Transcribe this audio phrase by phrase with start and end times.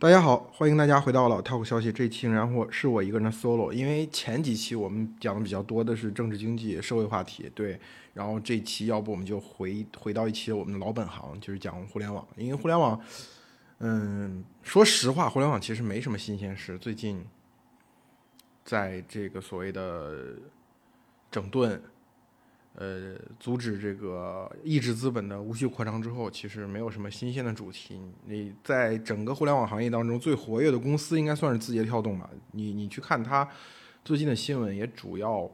[0.00, 1.92] 大家好，欢迎大家回到老 Talk 消息。
[1.92, 7.78] 这期然后是我一个人的 solo，因为前几期我们讲的比较多的是政治经济社会话题，对。
[8.14, 12.26] 然后这期要不我们就回回到一期我们的老本行，就是讲互联网。
[12.34, 12.98] 因为互联网，
[13.80, 16.78] 嗯，说实话，互联网其实没什么新鲜事。
[16.78, 17.22] 最近，
[18.64, 20.34] 在这个所谓的
[21.30, 21.78] 整顿。
[22.76, 28.00] 呃，阻止这个抑制资本的无序扩张之后，其实没有什么新鲜的主题。
[28.24, 32.30] 你在整个互联网行业当中最活跃的公司，应该算是字节跳动吧？
[32.52, 33.46] 你你去看它
[34.04, 35.50] 最近的新闻，也主要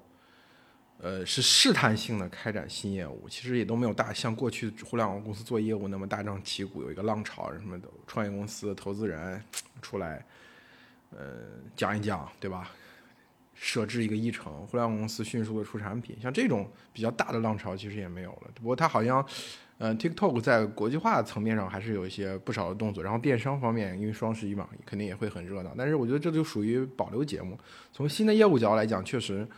[0.99, 9.43] 呃是试探性的开展新业务，其实也都没有大像过去互联网公司做业务那么大张旗鼓，有一个浪潮什么的，创业公司投资人
[9.81, 10.25] 出来
[11.11, 11.19] 呃
[11.75, 12.71] 讲一讲，对吧？
[13.59, 18.43] 设置一个议程，互联网公司迅速的出产品，像这种比较大的浪潮其实也没有了。
[18.55, 19.25] 不过它好像，
[19.79, 23.03] 嗯，TikTok 在国际化层面上还是有一些不少的动作。
[23.03, 25.75] 然后电商方面，因为双十一嘛，肯定也会很热闹。
[25.77, 27.59] 但是我觉得这就属于保留节目。
[27.95, 29.49] 从新的业务角度来讲，确实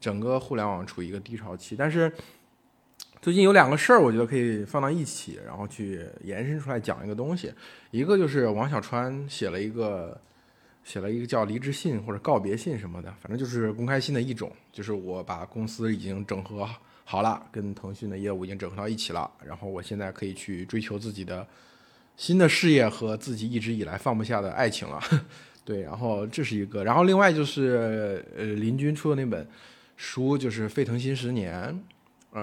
[0.00, 1.74] 整个互联网处于一个低潮期。
[1.76, 2.12] 但是
[3.20, 7.52] 最近有两个事儿，我觉得可以放到一起，然后去延伸出来讲一个东西。
[7.90, 10.20] 一个就是王小川写了一个。
[10.84, 14.50] 写了一个叫离职信或者告别信什么的，反正就是公开信的一种。
[14.72, 16.68] 就是我把公司已经整合
[17.04, 21.46] 好了，跟腾讯的业务已经整合到一起了，然后我现在可以去追求自己的
[22.16, 25.00] 新的事业和自己一直以来放不下的爱情了。
[25.64, 29.46] 对，然后这是一个，然后另外就是呃林军出的那本
[29.96, 31.64] 书，就是《沸腾新十年》。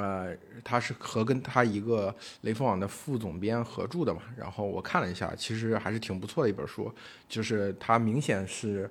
[0.01, 6.93] 呃，他是和跟他一个雷锋网的副总编合著的嘛，然后我看了一下，其实还是挺不错的一本书，
[7.27, 8.89] 就是它明显是，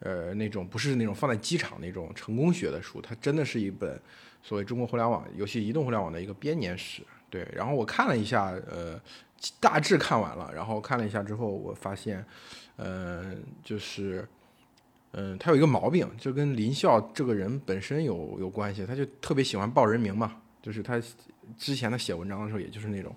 [0.00, 4.00] 呃，那种不是那种放在机场那种成功学的书，它真的是一本
[4.42, 7.02] 所谓中国互联网，尤其移动互联网的一个编年史。
[7.28, 9.00] 对，然后我看了一下，呃，
[9.58, 12.24] 大致看完了，然后看了一下之后，我发现，
[12.76, 14.28] 呃，就是。
[15.14, 20.40] 嗯，他有一个毛病，就跟林笑这个人本身有有关系，他就特别喜欢报人名嘛。
[20.62, 21.02] 就是他
[21.58, 23.14] 之前他写文章的时候，也就是那种，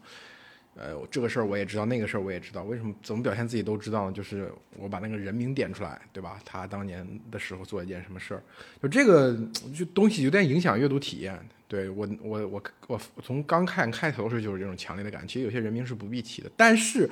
[0.76, 4.12] 呃，这个事儿我也知道，那个事儿我也知道，为什么怎么表现自己都知道呢？
[4.12, 6.40] 就是我把那个人名点出来，对吧？
[6.44, 8.44] 他当年的时候做一件什么事儿，
[8.82, 9.38] 就这个
[9.74, 11.40] 就东西有点影响阅读体验。
[11.68, 15.28] 对我我我我从刚看开头的时候就是这种强烈的感觉。
[15.28, 17.10] 其实有些人名是不必提的，但是，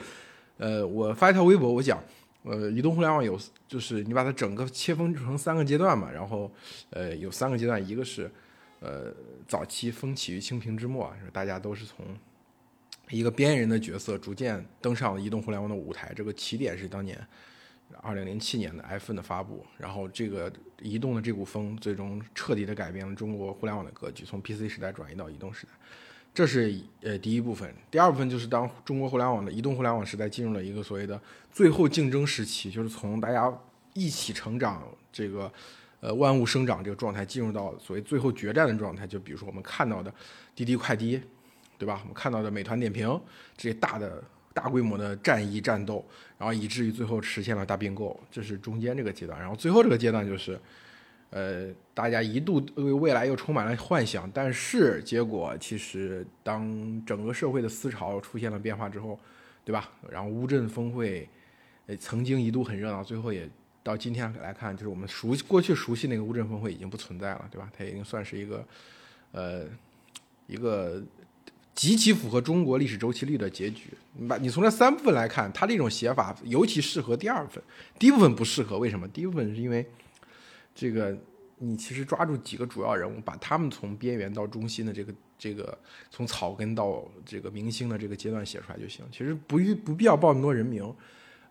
[0.57, 2.03] 呃，我发一条微博，我讲。
[2.45, 3.39] 呃，移动互联网有，
[3.69, 6.51] 就是你把它整个切分成三个阶段嘛，然后，
[6.89, 8.29] 呃，有三个阶段，一个是，
[8.83, 9.13] 呃，
[9.47, 12.05] 早期风起于清平之末，大家都是从
[13.09, 17.17] 一个边缘人的角色逐渐登上移动互联网的舞台，这个起点是当年
[18.01, 20.51] 二零零七年的 iPhone 的发布，然后这个
[20.81, 25.71] 移动的这股风最终彻底的改变了中国互联网的格局，从 PC 时代转移到移动时代。
[26.33, 33.55] 这是呃第一部分，第二部分就是当中国互联网的移动互联网时代进入了一个所谓的最后竞争时期，就是从大家
[33.93, 35.49] 一起成长这个
[36.03, 39.07] 呃万物生长这个状态，进入到所谓最后决战的状态。
[39.07, 40.13] 就比如说我们看到的
[40.53, 41.21] 滴滴快滴，
[41.77, 41.99] 对吧？
[42.01, 43.07] 我们看到的美团点评
[43.55, 44.21] 这些大的
[44.53, 46.05] 大规模的战役战斗，
[46.37, 49.39] 然后以至于最后实现了大并购，这是中间这个阶段。
[49.39, 50.59] 然后最后这个阶段就是。
[51.35, 59.19] 呃，大家一度对未来又充满了幻想，但是结果其实当整个社会的思潮出现了变化之后，
[59.65, 59.89] 对吧？
[60.11, 61.27] 然后乌镇峰会，
[61.87, 63.49] 呃，曾经一度很热闹，最后也
[63.83, 67.69] 到今天来看，就是我们熟悉过去熟悉那个乌镇峰会已经不存在了，对吧？
[67.77, 68.65] 它已经算是一个，
[69.31, 69.65] 呃，
[70.47, 71.03] 一个
[71.75, 73.89] 极其符合中国历史周期率的结局。
[74.13, 77.63] 你把你从这三部分来看，它这种写法尤其适合第二部分，
[77.99, 79.07] 第一部分不适合，为什么？
[79.09, 79.85] 第一部分是因为。
[80.75, 81.15] 这个
[81.59, 85.77] 你其实抓住几个主要人物，把他们从边缘到中心的这个这个
[86.09, 89.05] 从草根到这个明星的这个阶段写出来就行。
[89.11, 90.91] 其实不不必要报那么多人名，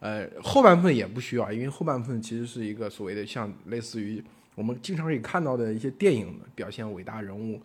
[0.03, 4.21] 呃，后半部分也不需要，因为后半部分其实是一个所谓的像类似于
[4.57, 7.61] 我们经常可以看到的一些电影表现伟大人物。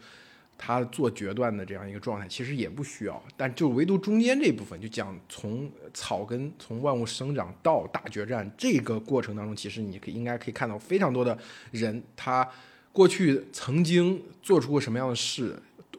[0.59, 11.37] 他做决断的这样一个状态，其实也不需要，但就唯独中间这部分，就讲从草根、从万物生长到大决战这个过程当中，其实你可应该可以看到非常多的
[11.69, 12.47] 人，他
[12.91, 15.55] 过去曾经做出过什么样的事，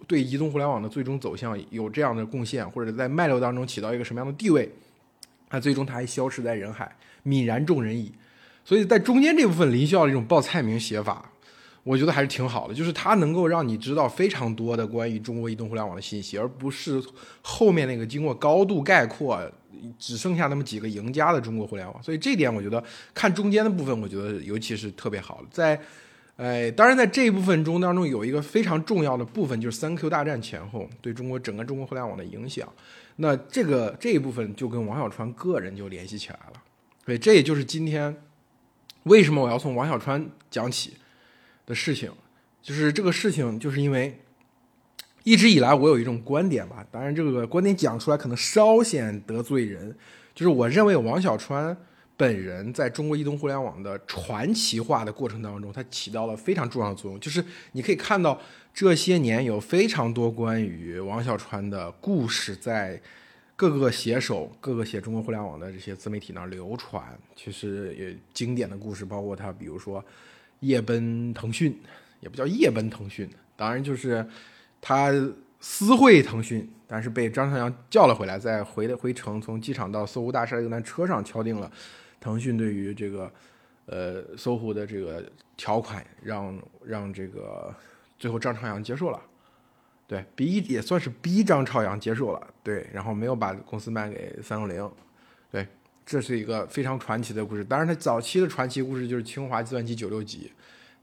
[0.09, 4.69] 对移动互联网的最终走向有这样的贡献，或者在脉络当中起到一个什么样的地位，
[5.51, 8.13] 那最终他还消失在人海，泯然众人矣。
[8.65, 11.31] 所以在中间这部分，林校这种报菜名写法。
[11.85, 17.03] 我觉得还是挺好的，就是它能够让你知道非常多的关于中国移动互联网的信息，而不是
[17.41, 19.41] 后面那个经过高度概括，
[19.99, 22.03] 只剩下那么几个赢家的中国互联网。
[22.03, 22.83] 所以这点我觉得
[23.15, 25.43] 看中间的部分，我觉得尤其是特别好。
[25.51, 25.81] 在，
[26.37, 32.71] 呃，当然在这一部分中当中有一个非常重要的部分，就是三 Q 大战前后对中国整个中国互联网的影响。
[33.21, 36.63] 那这个这一部分就跟王小川个人就联系起来了。
[37.05, 38.17] 所以这也就是今天
[39.03, 40.97] 为什么我要从王小川讲起
[41.67, 42.11] 的事情，
[42.63, 44.21] 就是这个事情，就是因为
[45.25, 49.97] 一直以来我有一种观点吧，当然这个观点讲出来可能稍显得罪人，
[50.35, 51.77] 就是我认为王小川。
[52.19, 57.21] 本人在中国移动互联网的传奇化的过程当中，他起到了非常重要的作用。
[57.21, 57.43] 就是
[57.73, 58.39] 你可以看到
[58.75, 63.01] 这些年有非常多关于王小川的故事在
[63.55, 67.17] 各个写手、各个写中国互联网的这些自媒体那儿流传。
[67.37, 70.05] 其实也经典的故事，包括他，比如说
[70.59, 71.81] 夜奔腾讯，
[72.19, 74.27] 也不叫夜奔腾讯，当然就是
[74.81, 75.13] 他
[75.61, 81.71] 私会腾讯，但是被张朝阳叫了回来，在回的回程，从机场到搜狐大厦这辆车上敲定了。
[82.21, 83.33] 腾讯对于这个，
[83.87, 85.25] 呃，搜狐的这个
[85.57, 87.75] 条款，让让这个
[88.19, 89.21] 最后张朝阳接受了，
[90.07, 94.91] 对，逼也算是逼张朝阳接受了，对，然后没有把公司卖给三六零，
[95.51, 95.67] 对，
[96.05, 97.65] 这是一个非常传奇的故事。
[97.65, 100.53] 当然，他早期的传奇故事就是清华计算机九六级，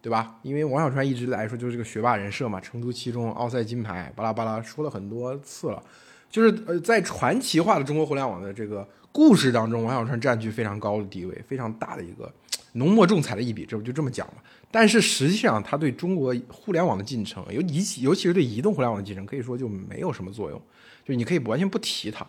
[0.01, 0.39] 对吧？
[0.43, 5.83] 因为王小川一直来说就是个学霸人设嘛，成都七中奥赛金牌，巴拉巴拉说了很多次了，
[6.29, 8.87] 就是呃，在传奇化的中国互联网的这个。
[9.17, 12.29] 故事当中，王小川占据非常高的地位，非常大的一个
[12.73, 14.41] 浓墨重彩的一笔，这不就这么讲嘛？
[14.69, 20.61] 但是实际上，他对中国互联网的进程，尤其尤其是对移动互联网的进程，可以说就没有什么作用。
[21.05, 22.27] 就你可以完全不提它。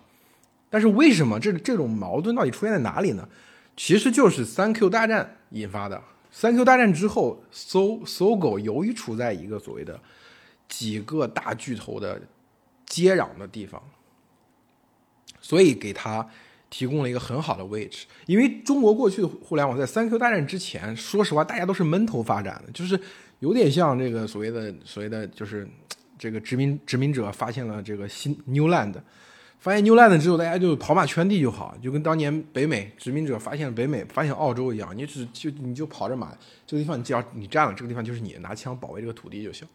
[0.71, 3.29] 但是为什么这这种矛盾到底出现在哪里呢？
[3.77, 6.01] 其实就是三 Q 大战引发的。
[6.31, 9.99] 三 Q 大战之后，搜搜狗由于处在一个所谓的
[10.69, 12.23] 几个大巨头的
[12.87, 13.83] 接壤的地方，
[15.41, 16.27] 所以给他。
[16.69, 23.01] 提供了一个很好的位置，因为中国过去的互联网在三 Q 大战之前，说实话，大家都是闷头发展的，就是
[23.39, 25.67] 有点像这个所谓的所谓的就是
[26.19, 28.95] 这个殖民殖民者发现了这个新 New Land，
[29.61, 36.37] 发现 New Land 之后，大家就跑马圈地就好，就跟当年北美殖民者发现了北美，发现澳洲一样，你只就你就跑着马，
[36.67, 39.67] 这个地方你只要你占了，这个地方就是你拿枪保卫这个土地就行，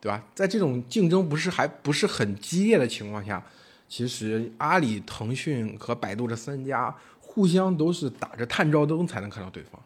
[0.00, 0.24] 对吧？
[0.34, 3.42] 在这种竞争不是还不是很激烈的情况下。
[3.88, 9.82] 其实阿里、腾讯和百度这三家互相都是打着探照灯才能看到对方，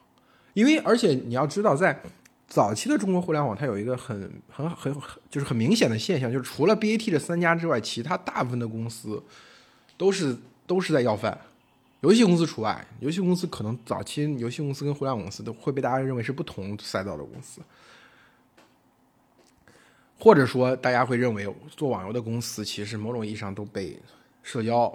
[0.52, 1.98] 因为而且你要知道，在
[2.46, 9.22] 早期的中国互联网，它有一个很很很很就是很明显的现象，就是除了 BAT 这三家之外，其他大部分的公司
[9.96, 10.36] 都是
[10.66, 11.40] 都是在要饭，
[12.02, 12.86] 游戏公司除外。
[13.00, 17.62] 游戏公司可能早期游戏公司跟互联网公司都会被大家认为是不同赛道的公司。
[20.18, 21.46] 或者说，大家会认为
[21.76, 23.98] 做网游的公司其实某种意义上都被
[24.42, 24.92] 社交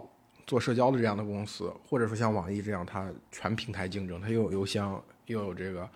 [0.47, 5.89] 做社交的这样的公司，或者说像网易这样，它全平台竞争，它又有邮箱，又有这个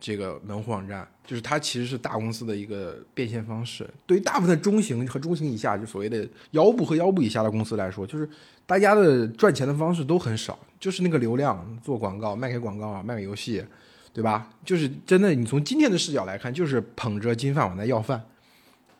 [0.00, 3.88] 这个门户网站，就是它其实是大公司的一个变现方式。
[4.06, 8.28] 对于大部分中型和中型以下，就所谓的腰部和腰部以下的公司来说，就是
[8.66, 13.64] 大家的赚钱的方式都很少，就是那个流量做广告，卖给广告啊，卖给游戏，
[14.12, 14.50] 对吧？
[14.64, 18.20] 就是真的，你从今天的视角来看，就是捧着金饭碗在要饭。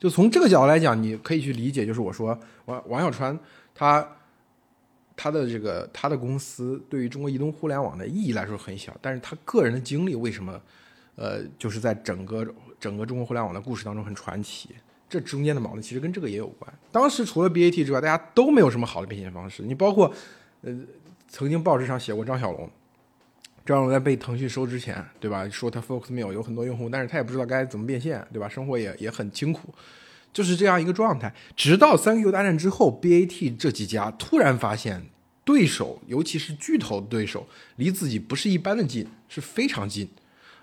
[0.02, 3.38] 就从这个角度来讲，你可以去理解，就是我说王王小川
[3.72, 4.04] 他
[5.14, 10.60] 他的这个他的公司对于中国移动互联网的意义来说很小，但是他个人的经历为什么
[11.14, 12.44] 呃就是在整个
[12.80, 14.70] 整个中国互联网的故事当中很传奇？
[15.08, 16.74] 这中间的矛盾其实跟这个也有关。
[16.90, 19.62] 当时除了 BAT 之外，大家都没有什么好的变现方式。
[19.62, 20.12] 你包括
[20.62, 20.76] 呃
[21.28, 22.68] 曾经报纸上写过张小龙。
[23.64, 25.48] 张小龙在被腾讯收之前，对吧？
[25.48, 28.48] 说他 Focus Mail 有很多用户，但是他也不知道该怎么变现，对吧？
[28.48, 29.72] 生活也也很清苦，
[30.32, 31.32] 就是这样一个状态。
[31.54, 35.06] 直到三 Q 大战之后，BAT 这几家突然发现，
[35.44, 40.08] 对手，尤其是巨头对手，离自己不是一般的近，是非常近。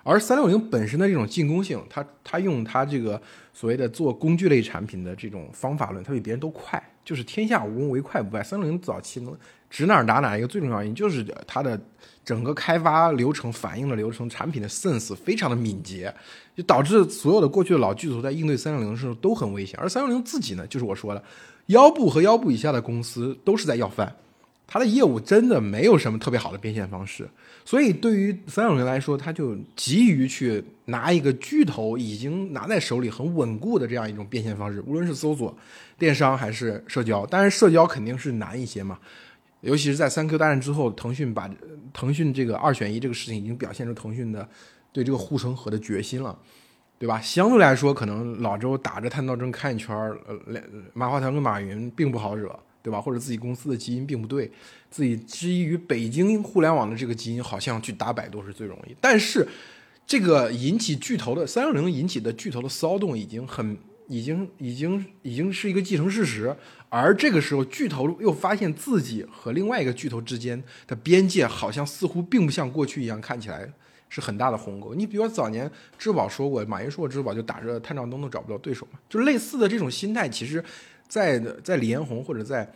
[0.04, 3.22] 而三六零本身的这种进攻性，它它用它这个
[3.54, 8.42] 所谓的做工具类产品的这种方法论，它比别人都快，就是天下武功唯快不败。
[8.42, 9.38] 三六零早期能
[9.70, 11.80] 指哪打哪，一个最重要原因就是它的。
[12.26, 16.14] 整个开发流程、反应的流程、产品的 sense 非常的敏捷，
[16.56, 19.80] 就导致所有的过去的老巨头在应对三六零的时候都很危险。
[19.80, 21.24] 而三六零自己呢，就是我说的
[21.68, 24.16] 腰部和腰部以下的公司都是在要饭，
[24.68, 27.28] 它的业务真的没有什么特别好的变现方式。
[27.66, 35.58] 所以对于三六零来说，它就急于去拿一个巨头已经拿在手里很稳固的这样一种变现方式，无论是搜索、
[35.98, 39.00] 电商还是社交，当然社交肯定是难一些嘛。
[39.62, 41.50] 尤其是在三 Q 大战之后，腾讯把
[41.92, 44.48] 腾讯这个二选一这个事情已经表现出腾讯的
[44.92, 46.38] 对这个护城河的决心了，
[46.98, 47.20] 对吧？
[47.22, 50.36] 相对来说，可能老周打着探照灯看一圈儿，呃，
[50.94, 53.02] 马化腾跟马云并不好惹，对吧？
[53.02, 54.50] 或者自己公司的基因并不对，
[54.90, 58.96] 自己基于北京互联网的这个基因，好像去打百度是最容易。
[59.02, 59.48] 但是，
[60.08, 63.78] 这个引起巨头的三六零引起的巨头的骚动，已经很
[64.10, 66.54] 已经已经已经是一个既成事实。
[66.90, 73.72] 而这个时候，巨头又发现自己和另外一个巨头之间的边界好像似乎并不像过去一样看起来
[74.10, 74.94] 是很大的鸿沟。
[74.94, 80.62] 你比如早年支付宝说过，马云说过，支付宝就打着探照灯都找不到对手嘛，就类似的这种心态，其实，
[81.08, 82.70] 在在李彦宏或者在。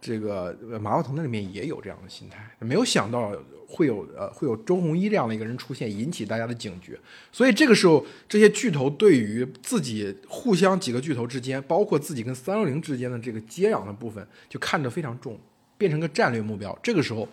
[0.00, 3.32] 这个马化腾那里面也有这样的心态，没有想到
[3.66, 6.96] 会有呃会有周鸿祎这样的一个人出现，引起大家的警觉。
[7.32, 15.36] 所以这个时候，这些巨头对于自己互相几个巨头之间，包括自己跟三六零之间的这个接壤的部分，就看得非常重，
[15.76, 16.78] 变成个战略目标。
[16.80, 17.28] 这个时候，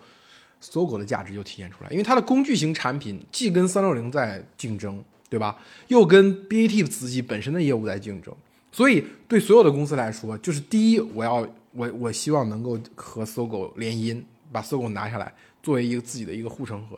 [0.59, 5.55] 搜狗的价值就体现出来，因为它的工具型产品既跟三六零在竞争，对吧？
[5.89, 8.35] 又跟 BAT 自己本身的业务在竞争，
[8.71, 11.47] 所以对所有的公司来说，就是第一，我要。
[11.75, 16.97] 我我希望能够和搜狗联姻，把搜狗拿下来，作为一个自己的一个护城河，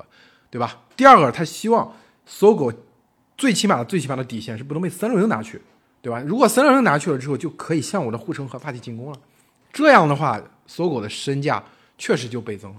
[0.50, 0.82] 对吧？
[0.96, 1.92] 第二个，他希望
[2.26, 2.72] 搜狗
[3.38, 5.62] 最起码的最起码的底线是不能被三六零拿去，
[6.02, 6.22] 对吧？
[6.22, 9.20] 如果三六零拿去了之后，就可以向我的护城河发起进攻了。
[9.74, 11.64] 这样的话，搜狗的身价
[11.98, 12.78] 确实就倍增了。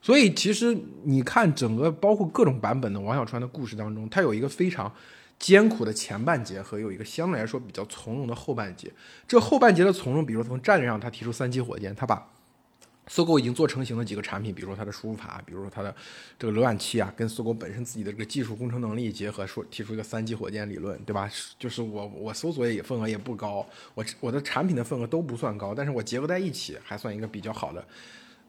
[0.00, 4.92] 所以，其实你看整个包括各种版本的王小川的故事当中，他有一个非常。
[5.44, 8.90] 艰苦的前半节和有一个相对来说比较从容的后半节。
[9.28, 12.26] 这后半节的从容，比如说从战略上，他提出三级火箭，他把
[13.08, 15.94] 搜狗已经做成型的几个产品，比如说它的输入法，比如说它的
[16.38, 21.30] 这个浏览器啊，跟搜狗本身自己的这个技术工程能力结合，说提出一个三级火箭理论，对吧？
[21.58, 27.86] 就是我我搜索也份额也不高，我我的产品的份额都不算高，但是我结合在一起还算一个比较好的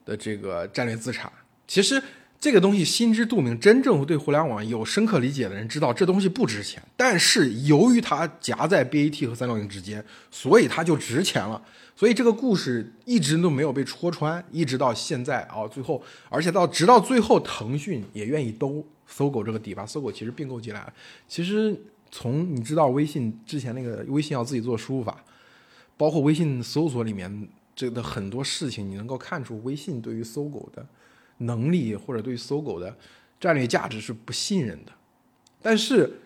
[0.05, 1.29] 的这个战略资产。
[1.67, 2.01] 其实。
[2.45, 6.79] 这个东西心知肚明，真正对互联网有深刻理解的人知道这东西不值钱。
[6.95, 11.59] 但是由于它夹在 BAT 和三六零之间，所以它就值钱了。
[11.95, 15.99] 所以这个故事一直都没有被戳穿，一直到现在啊，最后，
[16.29, 20.93] 而且到直到最后，腾讯也愿意兜搜狗这个底，吧搜狗其实并购进来了。
[21.27, 21.75] 其实
[22.11, 25.17] 从你知道微信之前那个微信要自己做输入法，
[25.97, 30.85] 包括微信搜索里面这的很多事情，你能够看出微信对于搜狗的。
[31.37, 32.95] 能力或者对搜狗的
[33.39, 34.91] 战略价值是不信任的，
[35.61, 36.19] 但是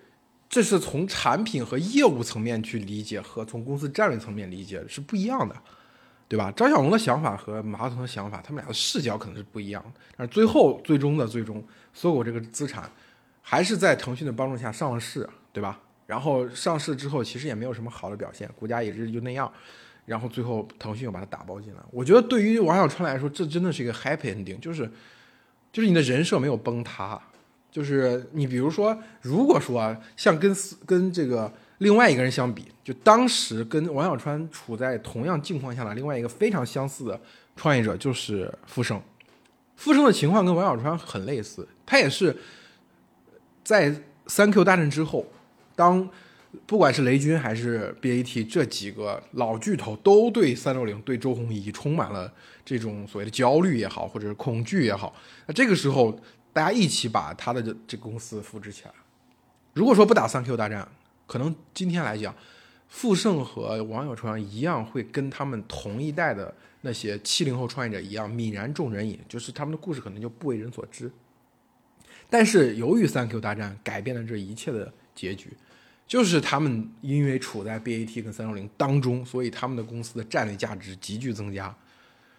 [0.48, 5.56] 这是从产品和业务层面去理解和从公司战略层面理解是不一样的，
[6.28, 6.52] 对吧？
[6.56, 11.64] 张小龙的想法和马化腾的想法，他们俩的视角可能是不一样的，但是最后最终的最终，
[11.94, 12.90] 搜狗这个资产
[13.42, 15.80] 还是在腾讯的帮助下上了市，对吧？
[16.06, 19.52] 然后上市之后其实也没有什么好的表现，股价也是就那样。
[20.10, 24.90] 然后最后腾讯又把它打包进来，我觉得对于王小川来说，这真的是一个 happy ending，就是，
[25.72, 27.22] 就是你的人设没有崩塌，
[27.72, 30.52] 就是你比如说，如果说像跟
[30.84, 37.22] 跟这个另外一个人相比，就当时跟王小川处在同样境况下的另外一个非常相似的
[37.56, 39.00] 创业者就是傅盛，
[39.76, 42.36] 傅盛的情况跟王小川很类似，他也是
[43.64, 43.94] 在
[44.26, 45.28] 三 Q 大战之后，
[45.76, 46.10] 当。
[46.66, 52.32] 不管是雷军还是 BAT 这几个老巨头，都对三六零、对周鸿祎充满了
[52.66, 55.14] 这种所谓的焦虑也好，或者是恐惧也好。
[55.46, 56.20] 那这个时候，
[56.52, 58.92] 大家一起把他的这这公司复制起来。
[59.74, 60.88] 如果说不打三 Q 大战，
[61.28, 62.36] 可能今天来讲，
[62.88, 66.52] 傅盛和王小川一样会跟他们同一代的
[66.82, 71.12] 那些七零后创业者一样泯然众人矣，就是他们的故事可能就不为人所知。
[72.28, 75.56] 但是由于三 Q 大战改变了这一切的结局。
[76.10, 81.74] 就是他们因为处在 BAT 跟三六零当中，所以他们的公司的战略价值急剧增加，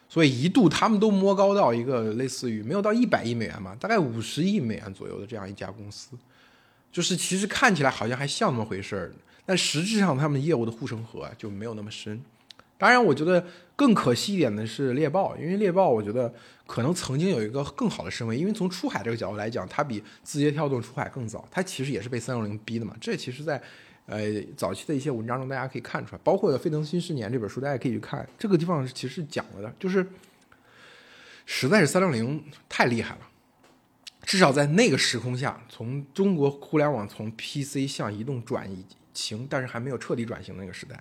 [0.09, 6.19] 所以一度他们都摸高到一个类似于没有到一百亿美元嘛，大概五十亿美元左右的这样一家公司，
[6.91, 9.13] 就是其实看起来好像还像那么回事儿，
[9.47, 12.21] 但实质上他们业务的护城河就没有那么深。
[12.81, 13.47] 当然，我觉得
[13.77, 16.33] 更可惜一点的是猎豹，因为猎豹我觉得
[16.67, 22.97] 可能曾经有一个更好的身位，因为从出海这个角度来讲，它比字节跳动出海更早，它其实也是被三六零逼的嘛。
[22.99, 23.61] 这其实，在
[24.07, 24.19] 呃
[24.57, 28.27] 早期的一些文章中，大家可以看出来，包括《飞腾新十年》这本书，大家可以去看。
[28.39, 30.07] 这个地方其实是讲了的，就是
[31.45, 33.21] 实在是三六零太厉害了，
[34.23, 38.67] 至少在那个时空下，从中国互联网从 PC 向移动转
[39.13, 40.99] 型，但是还没有彻底转型那个时代。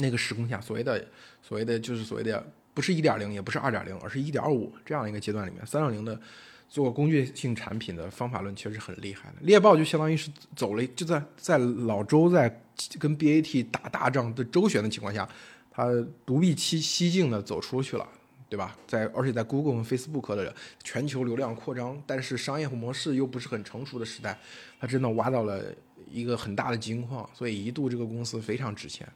[0.00, 1.04] 那个时空下，所谓的
[1.42, 6.18] 所谓的就是所谓的不是一点零，也不是二点零，而是一点五这样的一个阶段里面，三六零的
[6.68, 9.36] 做工具性产品的方法论确实很厉害的。
[9.40, 12.62] 猎豹就相当于是走了，就在在老周在
[12.98, 15.28] 跟 BAT 打大仗的周旋的情况下，
[15.70, 15.88] 他
[16.24, 18.08] 独臂西西进的走出去了，
[18.48, 18.76] 对吧？
[18.86, 20.54] 在而且在 Google 和 Facebook 的
[20.84, 24.38] 全球流量扩张，但是商业模式又不是很成熟的时代，
[24.78, 25.64] 他真的挖到了
[26.08, 29.06] 一个很大的金矿，所以一度这个公司非常值钱。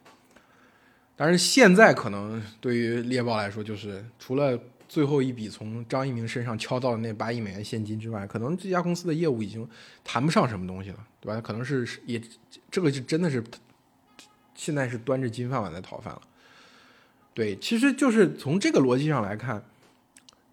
[1.16, 9.68] 但是现在可能对于猎豹来说，就是除了最后一笔从张一鸣身上敲到的那八亿美元现金之外，可能这家公司的业务已经
[10.02, 11.40] 谈不上什么东西了，对吧？
[11.40, 12.20] 可能是也
[12.70, 13.42] 这个就真的是
[14.54, 16.22] 现在是端着金饭碗在讨饭了。
[17.32, 19.64] 对，其实就是从这个逻辑上来看，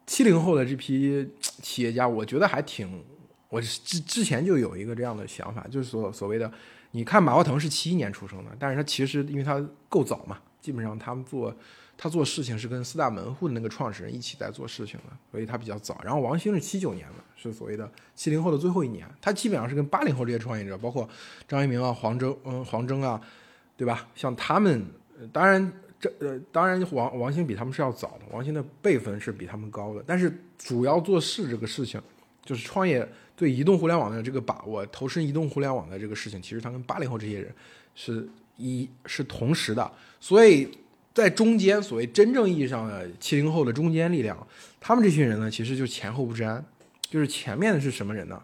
[0.08, 3.04] 七零后的这批企业家，我觉得还挺，
[3.50, 6.52] 我之之前就有一个这样的想法，就是所所谓的，
[6.92, 11.54] 你看马化腾是七一年出生的，但是他其实因为他够早嘛，基本上他们做
[11.98, 16.00] 他做事情是跟四大门户的那个创始人一起在做事情的，所以他比较早。
[16.04, 21.10] 然后王兴是七九年的，是所谓的七零后的最后一年，他基本上是跟八零后这些创业者，包括
[21.48, 23.20] 张一鸣啊、黄峥嗯、黄峥啊，
[23.76, 24.08] 对吧？
[24.16, 24.86] 像他们，
[25.34, 25.72] 当然。
[26.02, 30.04] 这呃，当然王王兴比他们是要早的，王兴的辈分是比他们高的。
[30.04, 32.02] 但是主要做事这个事情，
[32.44, 37.54] 就是创业对移动互联网的这个把握，投身移动互联网的这个事情，其实他跟八零后这些人
[37.94, 38.28] 是
[38.58, 39.92] 一是同时的。
[40.20, 40.70] 所以
[41.14, 44.48] 在中间，所谓真正意义上的七零后的中坚力量，
[44.80, 46.64] 他们这群人呢，其实就前后不沾。
[47.02, 48.42] 就是前面是什么人呢？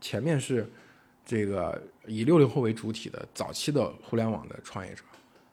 [0.00, 0.70] 前面是
[1.24, 5.02] 这个以六零后为主体的早期的互联网的创业者。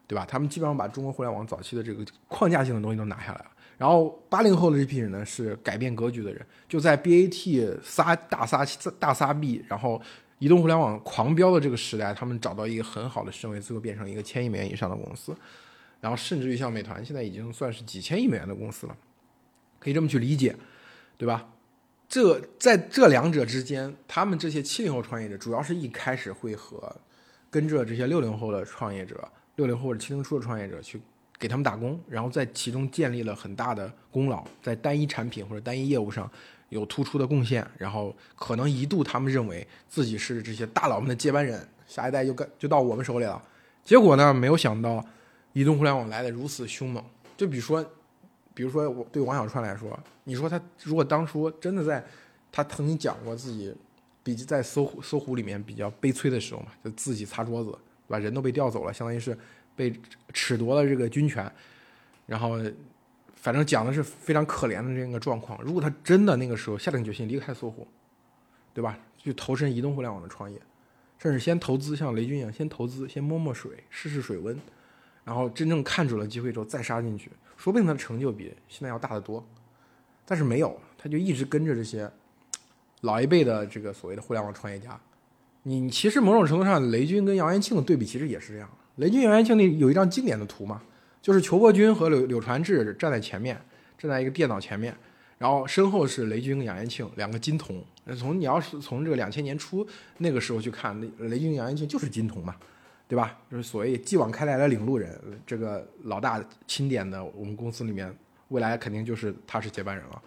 [0.10, 0.26] 对吧？
[0.26, 3.52] 他们基本上把中国互联网早期的这个框架性的东西都拿下来了。
[3.78, 8.66] 然后八零后的这批人呢，是改变格局的人，就在 BAT 撒大撒
[8.98, 10.02] 大撒币，然后
[10.40, 15.36] 移动互联网狂飙的这个时代，他们找到一个很好的身位，最后变成一个千亿美元以上的公司。
[16.00, 18.96] 然后甚至于像美团，现在已经算是几千亿美元的公司了，
[19.80, 20.56] 可以这么去理解，
[21.18, 21.50] 对吧？
[22.08, 26.96] 这在这两者之间，他们这些七零后创业者，主要是一开始会和
[27.50, 29.28] 跟着这些六零后的创业者。
[29.56, 31.02] 六零后或者七零初的创业者去
[31.40, 36.32] 给他们打工，然后在其中建立了很大的功劳，在单一产品或者单一业务上
[36.70, 43.42] 有突出的贡献，然后可能一度他们认为自己是这些大佬们的接班人，下一代就该就到我们手里了。
[43.84, 45.04] 结果呢，没有想到
[45.54, 47.04] 移动互联网来的如此凶猛。
[47.36, 47.86] 就比如说，
[48.54, 52.04] 比如说我对王小川来说，你说他如果当初真的在
[52.52, 53.74] 他曾经讲过自己
[54.24, 57.78] 比在搜狐搜狐里面比较悲催的时候嘛，就自己擦桌子。
[58.08, 58.20] 对吧？
[58.20, 59.38] 人都被调走了，相当于是
[59.76, 59.94] 被
[60.34, 61.52] 褫夺了这个军权，
[62.26, 62.58] 然后
[63.38, 65.58] 反正讲的是非常可怜的这个状况。
[65.64, 67.88] 如果他真的那个时候下定决心离开搜狐，
[68.74, 69.00] 对吧？
[69.18, 70.60] 去投身移动互联网的创业，
[71.18, 74.58] 甚至先投资，像雷军一样先投资，先摸摸水，试试水温，
[75.24, 79.46] 然后真正看准了机会之后再杀进去，说不定他的成就比现在要大得多。
[80.26, 82.10] 但是没有，他就一直跟着这些
[83.02, 85.00] 老一辈的这个所谓的互联网创业家。
[85.64, 88.70] 你其实某种程度上，雷军跟杨元庆的对比其实也是这样。
[88.96, 90.82] 雷军、杨元庆那有一张经典的图嘛，
[91.22, 93.60] 就是裘伯军和柳柳传志站在前面，
[93.98, 94.96] 站在一个电脑前面，
[95.38, 97.84] 然后身后是雷军跟杨元庆两个金童。
[98.18, 99.86] 从你要是从这个两千年初
[100.20, 102.56] 那个时候去看，雷雷军、杨元庆就是金童嘛，
[103.08, 103.38] 对吧？
[103.52, 108.16] 就是所谓继往开来的领路人，这个老大钦点的我们公司里面，
[108.48, 110.22] 未来肯定就是他是接班人了。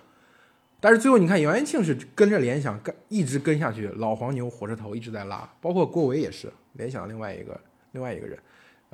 [0.79, 7.59] 但是最后你看，杨元庆是跟着联想跟一直跟下去，老黄牛火车头一直在拉，包括郭维也是联想另外一个
[7.93, 8.39] 另外一个人，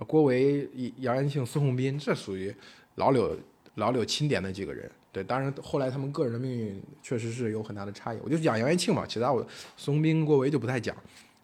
[0.05, 2.55] 郭维、杨元庆、孙宏斌，这属于
[2.97, 3.37] 老柳
[3.77, 4.91] 老柳钦点的几个人。
[5.13, 8.19] 对，当然后来他们个人的命运确实是有很大的差异。
[8.23, 10.95] 我就讲杨元庆嘛，其他我孙宏斌、郭维就不太讲。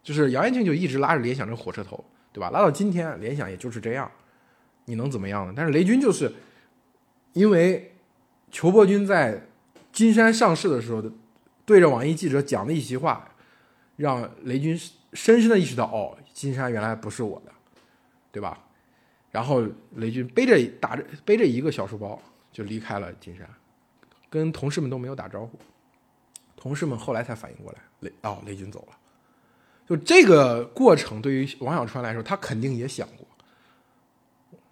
[0.03, 2.51] 就是杨元庆就一直拉着联想这火车头，对吧？
[2.51, 4.11] 拉到今天，联想也就是这样，
[4.87, 5.53] 你能怎么样呢？
[5.57, 6.33] 但是雷军就是
[7.33, 7.93] 因为
[8.51, 9.47] 裘伯军在。
[9.93, 11.05] 金山上市的时候，
[11.67, 13.31] 对着网易记者讲的一席话，
[13.97, 14.75] 让雷军
[15.13, 17.53] 深深的意识到，哦，金山原来不是我的，
[18.33, 18.59] 对吧？
[19.31, 19.63] 然后
[19.97, 23.49] 雷军背着打着背着一个小书包就离开了金山，
[24.29, 25.59] 跟同事们都没有打招呼。
[26.57, 28.97] 同事们后来才反应过来，雷哦，雷军走了。
[29.87, 33.27] 就这个过程，对于王小川来说，他肯定也想过，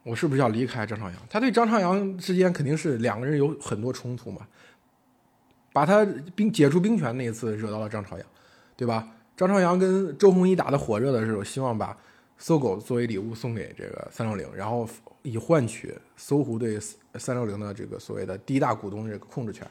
[0.03, 1.17] 我是不是要离开张朝阳？
[1.29, 4.47] 他对张朝阳之间肯定是两个人有很多冲突嘛。
[5.73, 8.27] 把他兵解除兵权那一次惹到了张朝阳，
[8.77, 9.09] 对吧？
[9.37, 11.97] 张朝阳跟周鸿祎打的火热的时候，希望把
[12.41, 14.89] 搜狗作为礼物送给这个三六零，然后
[15.23, 16.81] 以换取搜狐对
[17.15, 19.65] 三六零的这个所谓的第一大股东这个控制权。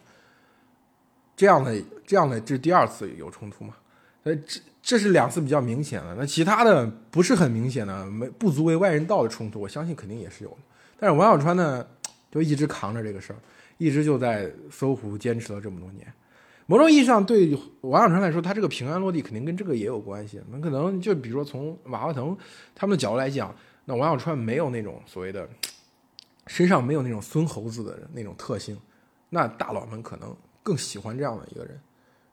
[1.36, 3.75] 这样的这样的这第二次有冲突嘛？
[4.23, 6.15] 呃，这这是两次比较明显的。
[6.15, 10.58] 那其他的不是很明显的，没不足为外人道的冲突，我相信肯定也是有的。
[10.99, 11.86] 但是王小川呢，
[12.32, 13.39] 就一直扛着这个事儿。
[13.77, 16.05] 一直就在搜狐坚持了这么多年，
[16.69, 20.39] 某种意义上对王小川来说，他这个平安落地肯定跟这个也有关系。
[20.51, 22.38] 那可能就比如说从马化腾
[22.75, 23.55] 他们的角度来讲，
[23.86, 25.49] 那王小川没有那种所谓的
[26.45, 28.77] 身上没有那种孙猴子的那种特性，
[29.32, 31.82] 那大佬们可能更喜欢这样的一个人，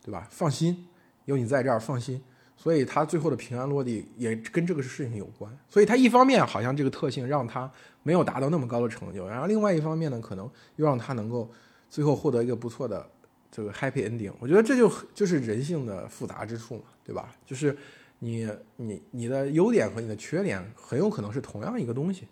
[0.04, 0.28] 对吧？
[0.30, 0.86] 放心，
[1.24, 2.22] 有你在这儿，放心。
[2.58, 5.50] 所以他最后的平安落地也跟这个事情有关。
[5.66, 7.70] 所以他一方面好像这个特性让他
[8.02, 10.44] 没有达到那么高的成就，然后另外一方面呢，可能
[10.76, 11.50] 又让他能够
[11.88, 13.08] 最后获得一个不错的
[13.56, 14.30] 这个 happy ending。
[14.38, 17.34] 我觉得这就就是人性的复杂之处嘛，对吧？
[17.46, 17.74] 就是
[18.18, 22.28] 你你你的优点和你的缺点很有可能是同样一个东西。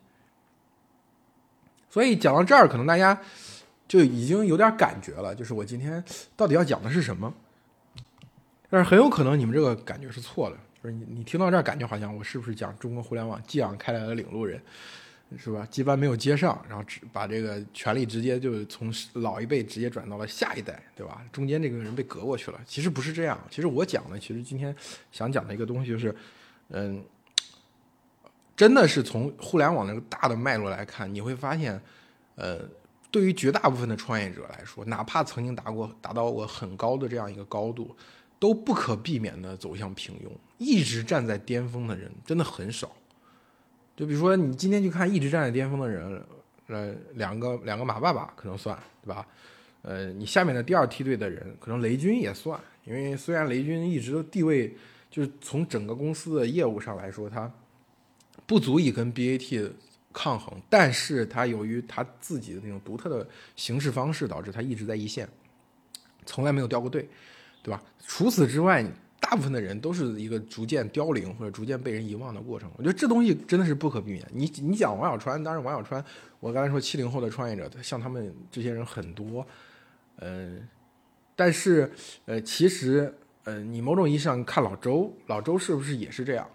[1.88, 3.18] 所以讲到这儿，可能大家
[3.88, 6.04] 就已经有点感觉了，就是我今天
[6.37, 7.32] 到底要讲的是什么。
[8.68, 14.60] 但是很有可能你们这个感觉是错的，就是你你听到这儿感觉好像我是不是讲中国互联网寄养开来的领路人，
[15.38, 15.66] 是吧？
[15.70, 21.24] 基班没有接上，然后只把这个权力直接就从老一辈直接转到了下一代，对吧？
[21.32, 22.60] 中间这个人被隔过去了。
[22.66, 24.74] 其实不是这样，其实我讲的，其实今天
[25.12, 26.14] 想讲的一个东西就是，
[26.68, 27.04] 嗯。
[28.56, 31.82] 真的是从互联网那个大的脉络来看，你会发现，
[32.36, 32.60] 呃，
[33.10, 37.96] 对于绝大部分的创业者来说，哪怕曾经达过达到过很高的这样一个高度，
[38.38, 40.30] 都不可避免的走向平庸。
[40.56, 42.92] 一直站在巅峰的人真的很少。
[43.96, 46.24] 就比如说，你今天去看一直站在巅峰的人，
[46.68, 49.26] 呃，两个两个马爸爸可能算，对吧？
[49.83, 54.74] 呃，你下面的第二梯队的人，可能雷军也算，因为虽然雷军一直都地位，
[55.11, 57.50] 就是从整个公司的业务上来说，他。
[58.46, 59.70] 不足以跟 BAT
[60.12, 63.26] 抗衡，但是他由于他自己的那种独特的
[63.57, 65.26] 行事方式，导致他一直在一线，
[66.26, 67.09] 从来没有掉过队，
[67.62, 67.83] 对吧？
[68.07, 68.85] 除此之外，
[69.24, 72.70] 大部分的人都是一个逐渐凋零或者逐渐被人遗忘的过程。
[72.76, 74.22] 我觉得这东西真的是不可避免。
[74.34, 76.04] 你你讲王小川，当然王小川，
[76.40, 79.46] 我刚才说七零后的创业者，像他们这些人很多，
[80.18, 80.68] 嗯，
[81.34, 81.90] 但是
[82.26, 83.12] 呃，其实
[83.44, 86.46] 呃，你某种意义上看老周，老周是不是也是这样？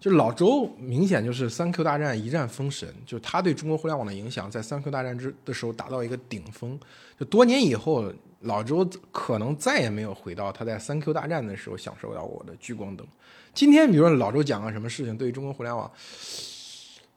[0.00, 6.78] 就老周明显就是三 Q 大战一战封神，就他对中国互联网的影响在三 Q 大战之的时候达到一个顶峰。
[7.18, 8.12] 就多年以后，
[8.44, 13.06] 老周可能再也没有回到他在三 Q 大战的时候享受到过的聚光灯。
[13.52, 15.90] 今天，比如说老周讲个什么事情，对于中国互联网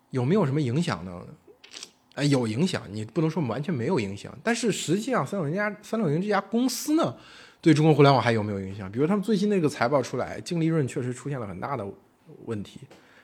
[0.09, 1.21] 有没有什么影响呢？
[2.15, 4.35] 哎，有影响，你不能说完全没有影响。
[4.43, 7.15] 但是实际上，三六零家三六零这家公司呢，
[7.61, 8.91] 对中国互联网还有没有影响？
[8.91, 11.85] 比如他们最新那个财报出来，净利润确实出现了很大的。
[12.43, 12.81] 问题，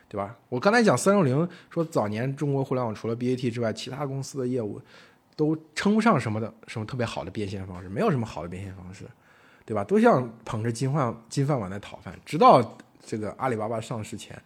[0.08, 0.34] 对吧？
[0.48, 4.82] 我刚才讲三六零说，早年中国互联网除了 BAT 之外，其他公司的业务
[5.36, 9.06] 都称不上什么的什么特别好的变现方式，没有什么好的变现方式，
[9.66, 9.84] 对吧？
[9.84, 12.18] 都像捧着金饭金饭碗在讨饭。
[12.26, 14.40] 直到这个阿里巴巴上市前，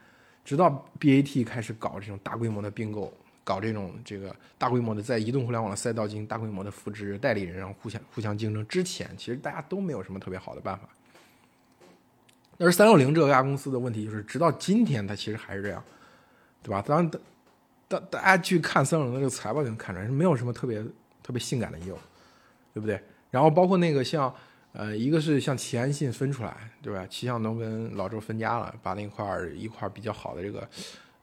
[0.45, 10.87] 直到 BAT 开始搞这种大规模的并购，搞这种这个大规模的在移动互联网的赛道进行大规模的复制代理人，然后互相互相竞争之前，其实大家都没有什么特别好的办法。
[12.57, 15.83] 但是三六零这家公司的问题就是，直到今天它其实还是这样，
[16.63, 16.81] 对吧？
[16.81, 17.11] 当
[17.87, 20.83] 大大家去看三六零的这个财报就能看出来，是没有什么特别
[21.23, 21.97] 特别性感的业务，
[22.73, 23.01] 对不对？
[23.31, 24.33] 然后包括那个像
[24.73, 27.05] 呃，一个是像齐安信分出来，对吧？
[27.09, 30.69] 齐向东跟老周分家了，把那块儿一块比较好的这个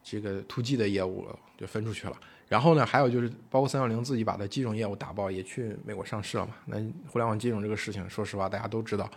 [0.03, 2.19] 这个突击的业务就分出去了。
[2.47, 6.53] 然后呢，还有就是包括三六零自己把它金融业务打爆，也去美国上市了嘛。
[6.65, 6.77] 那
[7.09, 9.09] 互联网金融这个事情，说实话大家都知道，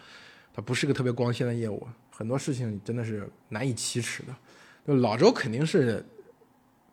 [0.54, 1.86] 它不是个特别光鲜的业务。
[2.10, 4.34] 很多事情真的是难以启齿的，
[4.86, 6.04] 就老周肯定是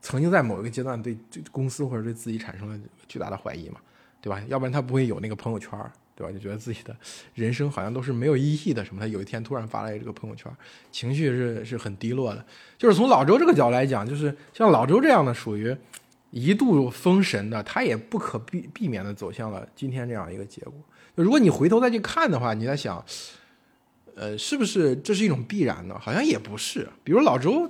[0.05, 1.17] 曾经在某一个阶段对
[1.51, 3.79] 公司或者对自己产生了巨大的怀疑嘛，
[4.21, 4.39] 对吧？
[4.47, 5.71] 要不然他不会有那个朋友圈，
[6.15, 6.31] 对吧？
[6.31, 6.95] 就觉得自己的
[7.33, 9.01] 人生好像都是没有意义的什么。
[9.01, 10.51] 他有一天突然发了这个朋友圈，
[10.91, 12.45] 情绪是是很低落的。
[12.77, 15.75] 就是从老周这个角度来讲，就是像老周这样的属于
[16.29, 20.73] 一度封神的，他也不可避避免的走向了今天这样一个结果。
[21.15, 23.03] 如果你回头再去看的话，你在想。
[24.17, 25.99] 呃，是不是这是一种必然呢？
[25.99, 26.87] 好像也不是。
[27.03, 27.69] 比如老周，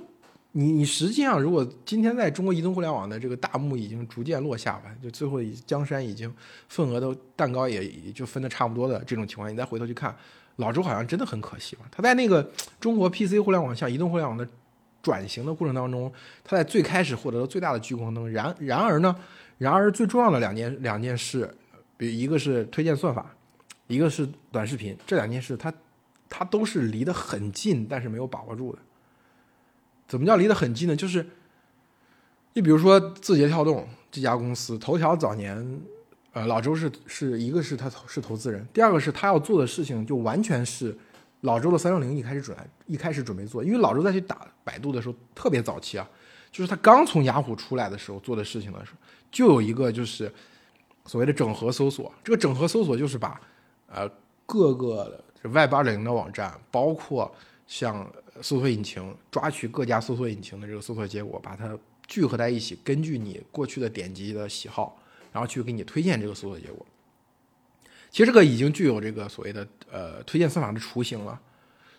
[0.58, 6.34] 你你实际上如果今天在中国移动互联网的这个大幕已经逐渐落下吧，就最后江山已经
[6.66, 10.16] 份额都蛋糕也也就分的差不多的这种情况，你再回头去看，
[10.56, 11.82] 老周好像真的很可惜吧？
[11.90, 14.48] 他在那个中国 PC 互联网向移动互联网的
[15.02, 16.10] 转型的过程当中，
[16.42, 18.32] 他在最开始获得了最大的聚光灯。
[18.32, 19.14] 然然而呢，
[19.58, 21.54] 然而最重要的两件两件事，
[21.98, 23.30] 比一个是推荐算法，
[23.88, 25.70] 一个是短视频，这两件事他。
[26.28, 28.78] 他都是离得很近，但是没有把握住的。
[30.06, 30.94] 怎么叫离得很近呢？
[30.94, 31.26] 就是，
[32.54, 35.80] 你比如说字节跳动这家公司，头条早年，
[36.32, 40.96] 呃，老周是是一个是他是投资人，第二个是他要做的事情就完全是
[41.40, 46.08] 老周的三六零一开始准一开始准备做，因为老周再去打百度的时候特别早期啊，
[46.50, 48.98] 就是他刚从雅虎出来的时候做的事情的时候，
[49.30, 50.32] 就有一个就是
[51.04, 53.40] 所谓的整合搜索，这个整合搜索就是把
[53.88, 54.08] 呃
[54.44, 55.22] 各个。
[55.42, 57.32] Web 二点零的网站，包括
[57.68, 58.04] 像
[58.42, 64.98] 搜索引擎，抓取各家搜索引擎的这个搜索结果，把它聚合在一起，根据你过去的点击的喜好，
[65.32, 66.84] 然后去给你推荐这个搜索结果。
[68.10, 71.40] 其实这个已经具有这个所谓的呃推荐算法的雏形了。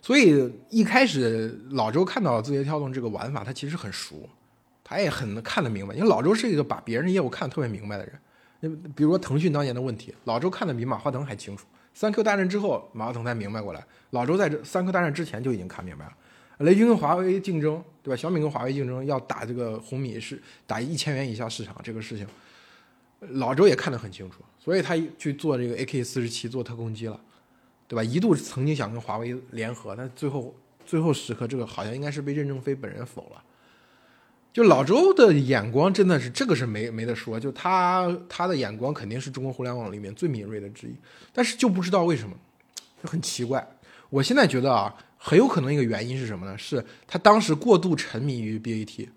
[0.02, 4.30] 所以一开始老周看到字节跳动这个玩法，他其实很熟，
[4.84, 8.19] 他也很能看得明白，因为老周是一个把别人业务看得特别明白的人。
[8.60, 11.67] 那比如说腾讯当年的问题，老周看得比马化腾还清楚。
[11.93, 13.86] 三 Q 大战之后，马化腾才明白过来。
[14.12, 16.13] 老周在这三 Q 大战之前就已经看明白了。
[16.60, 18.15] 雷军跟华为竞争，对吧？
[18.15, 22.28] 小米跟华为竞争，要打这个红米是打一千元以下市场这个事情，
[23.20, 27.20] 老周也看得很清楚，所以他去做这个 AK 四十七做特供机了，
[27.88, 28.04] 对吧？
[28.04, 33.43] 一度曾经想跟华为联合，但最后最后时刻这个好像应该是被任正非本人否了。
[34.52, 40.96] 就老周的眼光真的是这个是没没得说，就他他的眼光肯定是中国互联网里面最敏锐的之一，
[41.32, 42.36] 但是就不知道为什么，
[43.04, 43.67] 就很奇怪。
[44.10, 44.96] 我现在觉得啊，
[45.28, 46.58] 很有可能一个原因是什么呢？
[46.58, 49.10] 是他当时过度沉迷于 BAT，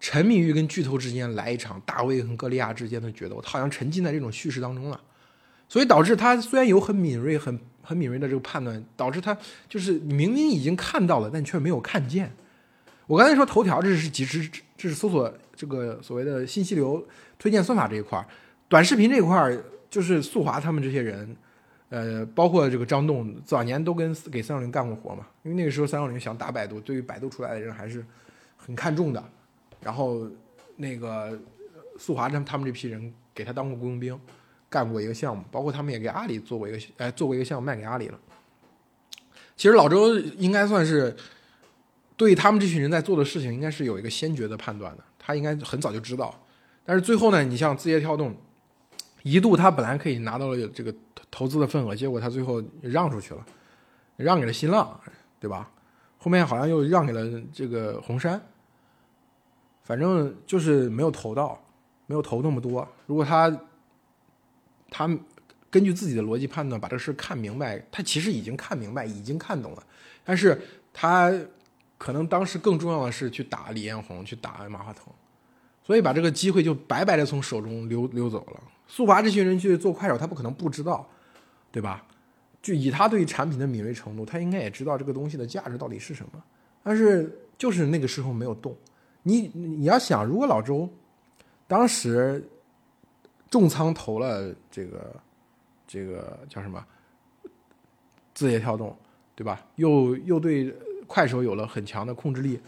[0.00, 4.98] 沉迷于跟巨头之间来一场大卫和歌利亚之间的决斗，他好像沉浸在这种叙事当中了，
[5.68, 9.36] 所以导致他虽然有很敏锐、很很敏锐的这个判断，导致他
[9.68, 12.34] 就是明明已经看到了，但却没有看见。
[13.06, 17.06] 我刚才说头条，这是即时，这是搜索这个所谓的信息流
[17.38, 18.26] 推荐算法这一块
[18.66, 19.54] 短视频这一块
[19.90, 21.36] 就是速滑他们这些人，
[21.88, 25.26] 呃，包括这个张栋，早年都跟给三六零干过活嘛。
[25.42, 28.04] 因为那个时候三六零想打百度，对于百度出来的人还是
[28.56, 29.22] 很看重的。
[29.80, 30.28] 然后
[30.76, 31.38] 那个
[31.98, 34.18] 速滑他们他们这批人给他当过雇佣兵，
[34.68, 38.18] 干过一个项目，包括他们也给阿里做过一个，哎，做过一个项目卖给阿里了。
[39.56, 41.16] 其实老周应该算是。
[42.16, 45.02] 对他们这群人在做的事情，应该是有一个先决的判断的。
[45.18, 46.32] 他应该很早就知道，
[46.84, 48.32] 但是最后呢，你像字节跳动，
[49.24, 50.94] 一度他本来可以拿到了这个
[51.32, 53.44] 投资的份额，结果他最后让出去了，
[54.16, 55.00] 让给了新浪，
[55.40, 55.68] 对吧？
[56.18, 58.40] 后面好像又让给了这个红杉，
[59.82, 61.60] 反正就是没有投到，
[62.06, 62.86] 没有投那么多。
[63.06, 63.50] 如果他
[64.88, 65.08] 他
[65.68, 69.82] 根据自己的逻辑判断把这事看明白，他其实已经看明白，已经看懂了，
[70.22, 70.60] 但是
[70.92, 71.32] 他。
[71.96, 75.06] 可能当时更重要的是去打李彦宏，去打马化腾，
[75.82, 78.60] 所以把这个机会就白白的从手中溜溜走了。
[78.86, 81.08] 速滑这群人去做快手，他不可能不知道，
[81.72, 82.04] 对吧？
[82.62, 86.42] 就以他对产品的敏锐程度，他应该也知道这个东西的价值到底是什么。
[86.82, 88.76] 但是就是那个时候没有动。
[89.22, 90.88] 你你要想，如果老周
[91.66, 92.42] 当时
[93.50, 95.14] 重仓投了这个
[95.86, 96.84] 这个叫什么
[98.34, 98.96] 字节跳动，
[99.34, 99.64] 对吧？
[99.76, 100.74] 又又对。
[101.06, 102.58] 快手有了很强的控制力，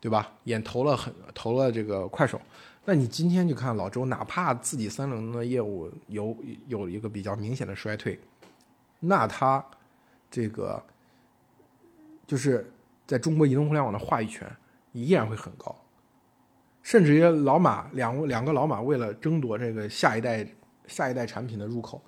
[0.00, 0.32] 对吧？
[0.44, 2.40] 也投了很投了这个快手，
[2.84, 8.18] 那你今天就看老周，哪怕自己三轮的业务有有一个比较明显的衰退，
[9.00, 9.64] 那他
[10.30, 10.82] 这个
[12.26, 12.72] 就是
[13.06, 14.50] 在中国移动互联网的话语权
[14.92, 15.74] 依然会很高，
[16.82, 20.46] 甚至于老马两两个老马为了争夺这个下一代
[20.86, 22.02] 下一代产品的入口，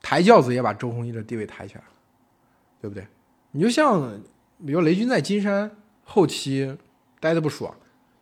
[0.00, 1.90] 抬轿子也把周鸿祎的地位抬起来了，
[2.80, 3.06] 对不对？
[3.50, 4.20] 你就像。
[4.66, 5.70] 比如雷军在金山
[6.02, 6.76] 后期
[7.20, 7.72] 待的不爽，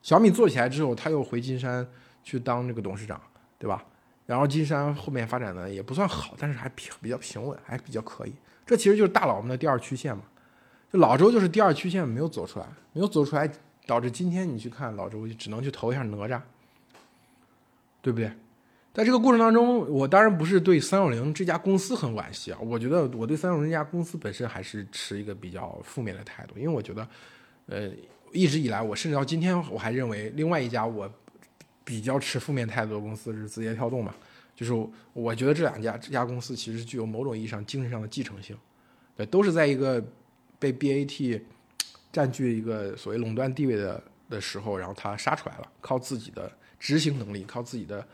[0.07, 1.85] 小米做起来之后，他又回金山
[2.23, 3.21] 去当这个董事长，
[3.59, 3.85] 对吧？
[4.25, 8.33] 然后金山后面发展的也不算好，但是还平比较平稳，还比较可以。
[8.65, 10.23] 这其实就是大佬们的第二曲线嘛。
[10.93, 13.51] 就老周就是第二曲线没有走出来，没有走出来，
[13.85, 16.41] 导致今天你去看老周，就只能去投一下哪吒，
[18.01, 18.31] 对不对？
[18.95, 22.59] 在这个过程当中，我当然不是对三六零这家公司很惋惜啊。
[22.63, 27.09] 我觉得我对三六零这家公司本身还是持一个比较负面的态度，因为我觉得，
[27.67, 27.91] 呃，
[28.33, 31.11] 一直以来，我甚至到今天我还认为另外一家我
[31.85, 34.15] 比较持负面态度的公司是字节跳动嘛。
[34.55, 34.73] 就是
[35.13, 38.57] 我觉得这两家这家公司其实具有某种意义上精神上的继承性，
[39.17, 40.03] 对，都是在一个
[40.59, 41.43] 被 BAT
[42.13, 48.07] 占据一个所谓垄断地位的的时候，然后他杀出来了，靠自己的执行能力，靠自己的。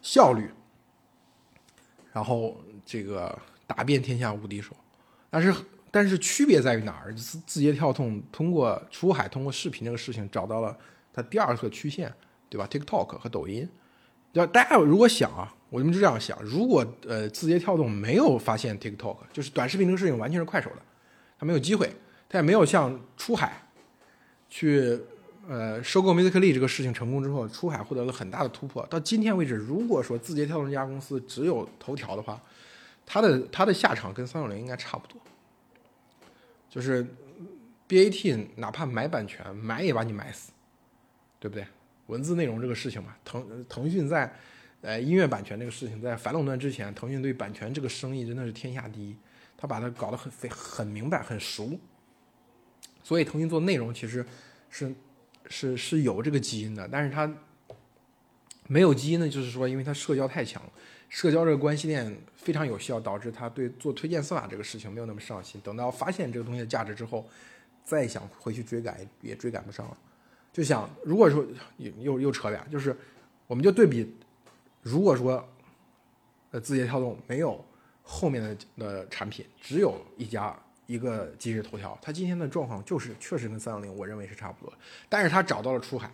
[0.00, 0.48] 效率，
[2.12, 4.76] 然后这个打遍天下无敌手，
[5.28, 5.52] 但是
[5.90, 7.14] 但是区别在于哪儿？
[7.14, 10.76] 字字节跳动通过出海，通过视频这个事情找到了
[11.12, 12.12] 它第二个曲线，
[12.48, 13.68] 对吧？TikTok 和抖音。
[14.32, 20.82] 要大家如果想啊，我们就这样想：如果呃字节跳动没有发现 TikTok，就是短视频这个事情完全是快手的，
[21.38, 21.90] 它没有机会，
[22.28, 23.68] 它也没有像出海
[24.48, 25.00] 去。
[25.50, 28.84] 呃，收购 Musically 这个事情成功之后，出海获得了很大的突破。
[28.90, 32.38] 到今天为止，如果说字节跳动这家公司只有头条的话，
[33.06, 35.18] 它的它的下场跟三六零应该差不多。
[36.68, 37.06] 就是
[37.88, 40.52] BAT 哪怕买版权，买也把你买死，
[41.38, 41.66] 对不对？
[42.06, 44.32] 文字内容这个事情嘛，腾腾讯在
[44.80, 49.16] 呃音乐版权这个事情在反垄断之前，腾讯对版权这个生意真的是天下第一，
[49.56, 51.78] 他把它搞得很非很明白很熟。
[53.02, 54.24] 所以腾讯做内容其实
[54.70, 54.94] 是。
[55.50, 57.34] 是是有这个基因的，但是它
[58.66, 60.62] 没有基因呢，就是说，因为它社交太强，
[61.08, 65.60] 社交这个关系链非常有效，导致他对做推荐算法这个事情没有那么上心。
[65.62, 67.26] 等到发现这个东西的价值之后，
[67.84, 69.96] 再想回去追赶也追赶不上了。
[70.52, 71.44] 就想如果说
[71.76, 72.96] 又又又扯远，就是
[73.46, 74.14] 我们就对比，
[74.82, 75.46] 如果说
[76.50, 77.64] 呃字节跳动没有
[78.02, 84.74] 后面的的产品，只有一家一个今日头条，它今天的状况就是确实跟三六零我认为是差不多，
[85.08, 86.10] 但是它找到了出海，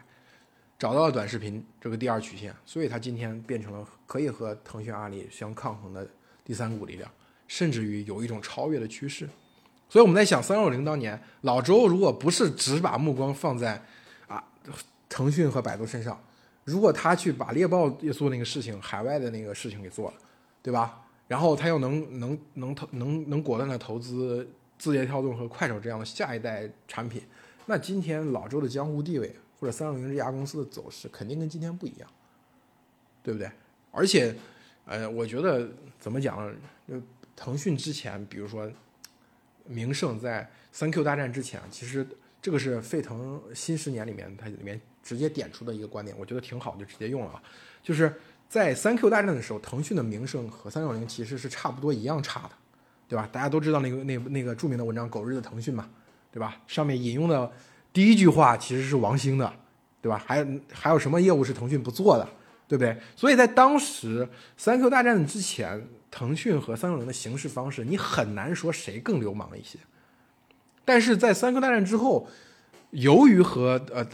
[0.78, 6.06] 找到了短视频这个第二曲线，所以它今天变成了可以和腾讯、阿里相抗衡的
[6.44, 7.10] 第三股力量，
[7.46, 9.28] 甚至于有一种超越的趋势。
[9.88, 13.80] 所以我们在想，三六零当年老周如果不是只把目光放在
[14.26, 14.42] 啊
[15.08, 16.18] 腾讯和百度身上，
[16.64, 20.16] 如果他去把猎豹也做那个事情，海外的那个事情给做了，
[20.62, 21.00] 对吧？
[21.28, 24.46] 然后他又能能能投能能果断的投资
[24.78, 27.22] 字节跳动和快手这样的下一代产品，
[27.66, 32.08] 那今天老周的江湖地位或者三六零这家公司的走势肯定跟今天不一样，
[33.22, 33.50] 对不对？
[33.90, 34.34] 而且，
[34.86, 36.54] 呃，我觉得怎么讲？
[36.88, 37.00] 就
[37.36, 38.70] 腾讯之前，比如说。
[39.66, 42.06] 名胜在三 Q 大战之前，其实
[42.42, 47.42] 这个是沸腾新十年里面它里面直接点出的一个观点，我觉得挺好，就直接用了。
[47.82, 48.14] 就是
[48.46, 52.50] 在三 Q 大战的时候，腾讯的名声和三六零其实是差不多一样差的，
[53.08, 53.26] 对吧？
[53.32, 55.88] 大家都知道那个那那个著名的文章《狗日的腾讯》嘛，
[56.30, 56.60] 对吧？
[56.66, 57.50] 上面引用的
[57.94, 59.50] 第一句话其实是王兴的，
[60.02, 60.22] 对吧？
[60.26, 62.28] 还还有什么业务是腾讯不做的，
[62.68, 62.94] 对不对？
[63.16, 64.28] 所以在当时
[64.59, 65.83] 三 Q 大战之前。
[66.16, 69.76] 腾讯和三六零的行事方式，你很难说谁更流氓一些。
[70.85, 72.28] 但是在三 Q 大战之后，
[72.90, 74.07] 由于和呃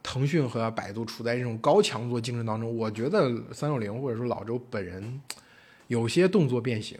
[0.00, 5.20] 腾讯和百度处在这种高强度竞争当中，我觉得三六零或者说老周本人
[5.88, 6.96] 有些动作变形，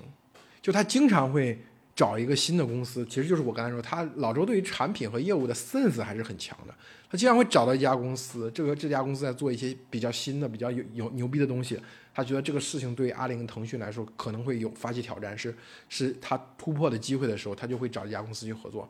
[0.61, 1.57] 就他经常会
[2.01, 6.75] 找一个新的公司，其实就是我刚才说，他老周对于产品和业务的 sense 还是很强的。
[7.11, 11.79] 他经常会找到一家公司，这个这家公司在做一些比较新的、比较有有牛逼的东西。
[12.15, 15.55] 他觉得这个事情对阿里跟腾讯来说可能会有发起挑战，是
[15.91, 18.89] 是他突破的机会的时候，他就会找这家公司去合作。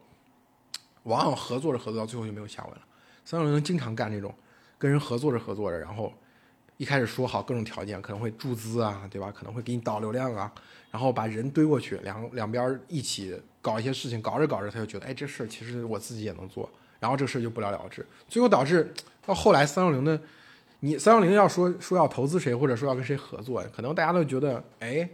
[1.03, 2.83] 往往合作着合作到最后就没有下文了。
[3.25, 4.33] 三六零经常干这种，
[4.79, 6.12] 跟人合作着合作着，然后
[6.80, 9.30] 一开始说好各种条件，可能会注资啊，对吧？
[9.30, 10.50] 可能会给你导流量啊，
[10.90, 16.66] 然后把人堆过去，两两边一起搞一些事情，搞着搞着他就觉得，哎，这事儿其实我自己也能做，
[16.98, 18.90] 然后这事儿就不了了之，最后导致
[19.26, 20.18] 到后来三六零的。
[20.82, 25.06] 你三六零要说说要投资谁，或者说要跟谁合作，可能大家都觉得，哎，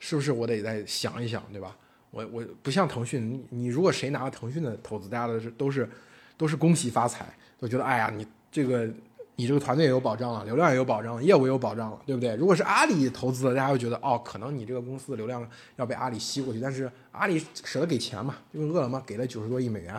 [0.00, 1.76] 是不是我得再想一想，对吧？
[2.10, 5.88] 我我不像腾讯，你你如果谁拿了腾讯的投资，大家都是都是
[6.36, 8.90] 都是恭喜发财，都觉得，哎呀，你这个
[9.38, 12.34] 你这个团队也有保障了，流量也有保障了，业务也有保障了，对不对？
[12.34, 19.98] 如果是阿里投资的，大家会觉得，哦，可能你这个公司的流量要被阿里吸过去，但是阿里舍得给钱嘛，就跟饿了么给了九十多亿美元。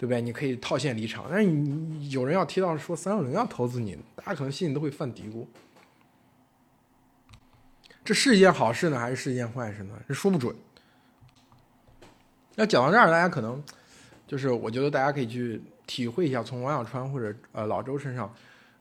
[0.00, 0.22] 对不对？
[0.22, 5.44] 你可以套现离场，但是你有人要提到说三六零要投资你，大家可能心里都会犯嘀咕。
[8.04, 9.94] 这是一件好事呢，还是是一件坏事呢？
[10.06, 10.54] 这说不准。
[12.54, 13.60] 那讲到这儿，大家可能
[14.24, 18.32] 就是我觉得大家可以去体会一下，从王小川或者呃老周身上，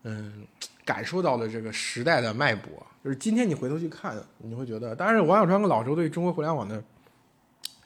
[0.08, 0.48] 嗯，
[0.86, 2.72] 感受到了这个时代的脉搏。
[3.04, 6.82] 就是今天你回头去看，你会觉得，当然王小川跟老周对中国互联网的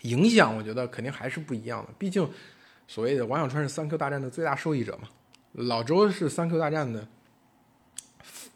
[0.02, 2.30] 影响，我觉得肯定还是不一样的，毕竟。
[2.88, 5.08] 所谓的王小川是三 Q 大战的最大受益者嘛？
[5.54, 7.08] 老周是三 Q 大战的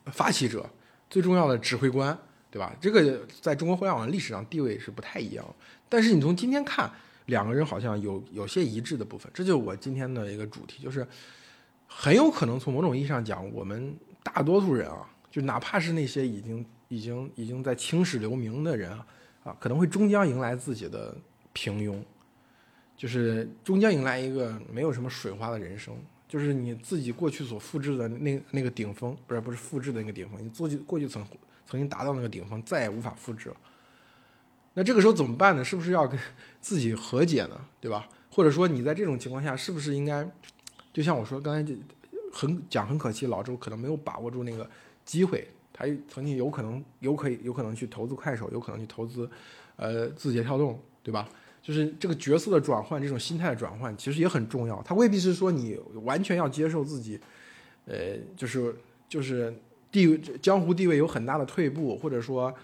[0.08, 0.70] 发起者，
[1.10, 2.18] 最重要的指挥官，
[2.52, 2.76] 对吧？
[2.82, 5.56] 这个在中国互联网历史上地位是不太一样。
[5.88, 6.92] 但是你从今天看，
[7.28, 9.32] 两个人好像有有些一致的部分。
[9.34, 11.08] 这就是我今天的一个主题，就是
[11.98, 19.08] 很有可能从某种意义上讲，我们大多数人啊，就哪怕是那些已经已经已经在青史留名的人啊，
[19.46, 21.16] 啊，可能会终将迎来自己的
[21.54, 21.98] 平庸。
[22.98, 25.96] 就是终将迎来一个没有什么水花的人生，
[26.28, 31.26] 就是你自己过去所复制的那那个顶峰，不是不是复制的那个顶峰，你过去过去曾
[31.66, 33.56] 曾经达到那个顶峰，再也无法复制了。
[34.74, 35.64] 那这个时候怎么办呢？
[35.64, 36.20] 是不是要跟
[36.60, 37.60] 自己和解呢？
[37.80, 38.08] 对吧？
[38.30, 40.26] 或者说你在这种情况下，是不是应该，
[40.96, 41.78] 就像我说刚才就
[42.32, 44.66] 很讲很可惜，老周可能没有把握住那个
[45.04, 49.30] 机会，他曾经有可能有可以有可能去投资快手，有可能去投资
[49.76, 51.28] 呃字节跳动，对吧？
[51.62, 54.82] 就是这个角色的转换，这种心态的转换，其实也很重要。
[54.84, 57.20] 他未必是说你完全要接受自己，
[57.86, 58.74] 呃，就是
[59.10, 59.54] 就是
[59.92, 62.56] 地江湖地位有很大的退步，或者说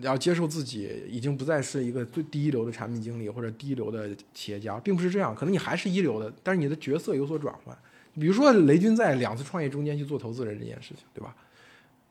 [0.00, 5.34] 要接受自己已经不再是一个最第一流的产品经理或者第一流的企业家，并不是这样。
[5.34, 7.76] 可能你还是一流的，但是你的角色有所转换。
[8.14, 11.34] 比如说雷军在两次创业中间去做投资人这件事情，对吧？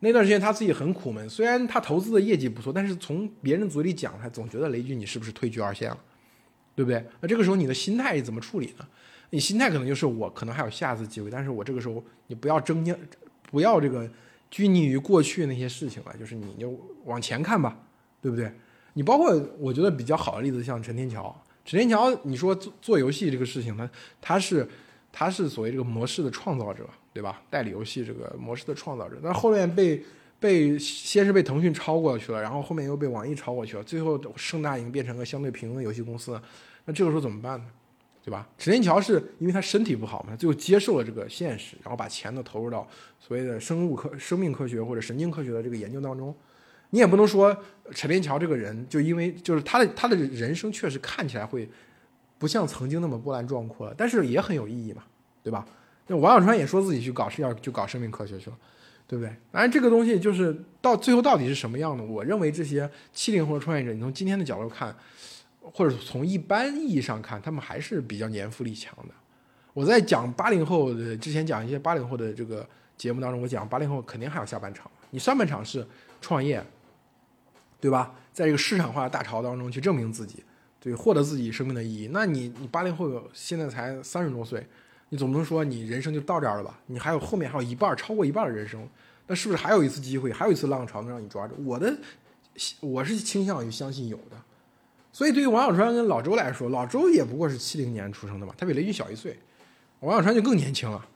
[0.00, 5.98] 那段时间他自己很苦闷，虽然他投资的业绩不错，但是从别人嘴里讲，他总觉得雷军你是不是退居二线了？
[6.74, 7.04] 对不对？
[7.20, 8.86] 那这个时候你的心态怎么处理呢？
[9.30, 12.84] 你心态可能就是我可能还有下次机会，但是我这个时候你不要争，
[13.50, 14.10] 不要这个
[14.52, 17.76] 拘泥于过去那些事情了，就是你就往前看吧，
[18.20, 18.52] 对不对？
[18.92, 21.34] 你包括我觉得比较好的例子，像陈天桥，
[21.64, 23.90] 陈天桥，你说做做游戏这个事情，他
[24.20, 24.68] 他是
[25.10, 27.42] 他是所谓这个模式的创造者，对吧？
[27.50, 30.04] 代理游戏这个模式的创造者，但后面被。
[30.42, 36.32] 被先是被腾讯超过去了，然后后面又被网易超过去了，最后盛大已经变成个相对平庸的游戏公司，
[36.84, 37.64] 那这个时候怎么办呢？
[38.24, 38.48] 对吧？
[38.56, 46.32] 陈天桥是因为他身体不好嘛，最后接受了这个现实，然后把钱呢投入到所谓的生物科、生命科学或者神经科学的这个研究当中。
[46.90, 47.56] 你也不能说
[47.90, 51.68] 陈天桥这个人就因为就是他的他的人生确实看起来会
[52.38, 55.02] 不像曾经那么波澜壮阔了，但是也很有意义嘛，
[55.42, 55.66] 对吧？
[56.06, 58.56] 那王小川也说自己去搞是要去搞生命科学去了，
[59.08, 59.34] 对不对？
[59.50, 62.04] 当然这个东西就是到最后到底是什么样的？
[62.04, 64.94] 我认为这些七零后的创业者，你从今天的角度看。
[65.62, 69.14] 或者从一般意义上看，他们还是比较年富力强的。
[69.72, 74.90] 我在讲八零后的之前，讲一些八零后的这个节目当中，我讲八零后肯定还有下半场。
[75.10, 75.86] 你上半场是
[76.20, 76.62] 创业，
[77.80, 78.14] 对吧？
[78.32, 80.42] 在这个市场化的大潮当中去证明自己，
[80.80, 82.08] 对，获得自己生命的意义。
[82.12, 84.66] 那你你八零后现在才三十多岁，
[85.10, 86.78] 你总不能说你人生就到这儿了吧？
[86.86, 88.88] 你还有后面还有一半，超过一半的人生，
[89.26, 91.54] 那是不是还有一次机会，还有一次浪潮能让你抓住？
[91.64, 91.94] 我的
[92.80, 94.36] 我是倾向于相信有的。
[95.12, 99.38] 所以，对于王小川跟老周来说，老周也不过是七零年出生的嘛，他比雷军小一岁，
[100.00, 101.06] 王小川就更年轻了，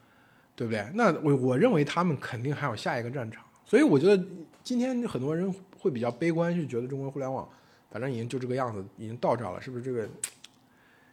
[0.54, 0.86] 对不对？
[0.92, 3.42] 那我我认为他们肯定还有下一个战场。
[3.64, 4.22] 所以，我觉得
[4.62, 7.48] 今天很多人会比较悲观，就觉得中国互联网
[7.90, 9.82] 反正已经就这个样子，已经到这儿了，是不是？
[9.82, 10.06] 这个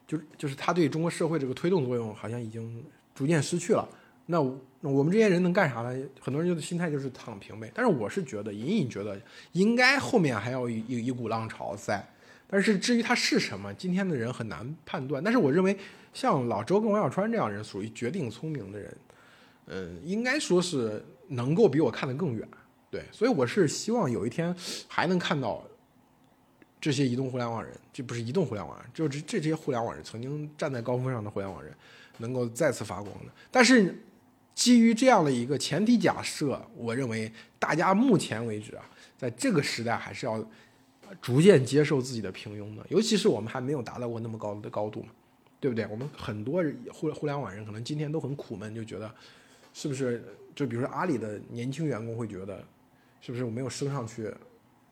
[0.05, 2.83] 就就是他对中国社会这个推动作用好像已经
[3.15, 3.87] 逐渐失去了。
[4.25, 4.41] 那
[4.81, 6.05] 我们这些人能干啥呢？
[6.19, 7.71] 很多人就心态就是躺平呗。
[7.73, 9.17] 但是我是觉得，隐隐觉得
[9.53, 12.05] 应该后面还要一一股浪潮在。
[12.47, 15.23] 但是至于它是什么，今天的人很难判断。
[15.23, 15.75] 但是我认为，
[16.13, 18.97] 像老周跟王小川这样人，属于绝顶聪明的人，
[19.65, 22.47] 嗯，应该说是能够比我看得更远。
[22.91, 24.55] 对，所以我是希望有一天
[24.87, 25.63] 还能看到
[26.79, 31.73] 这些移动互联网人，这不是移动互联网，就是这这些互联网人曾经站在高峰上的互联网人，
[32.19, 33.31] 能够再次发光的。
[33.49, 33.99] 但是
[34.53, 38.85] 基于这样的一个前提假设，我认为大家目前为止啊，
[39.17, 40.47] 在这个时代还是要。
[41.21, 45.09] 逐渐接受自己的平庸的，尤其是我们还没有达到过那么高的高度嘛，
[45.59, 45.87] 对不对？
[45.89, 49.13] 我们很多互互联网人可能今天都很苦闷，就觉得
[49.73, 50.23] 是不是？
[50.55, 52.63] 就比如说阿里的年轻员工会觉得，
[53.21, 54.31] 是不是我没有升上去，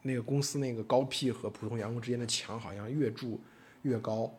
[0.02, 3.40] 那个公司那个高 P 和普通员工之间的墙好像越筑
[3.84, 4.34] 越高，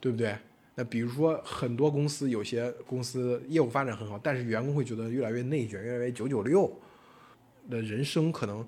[0.00, 0.36] 对不对？
[0.74, 6.68] 那比如说很多公司有些公司业务发展很好，但是员工会觉得越来越内卷，越来越九九六。
[7.70, 8.66] 的人生可能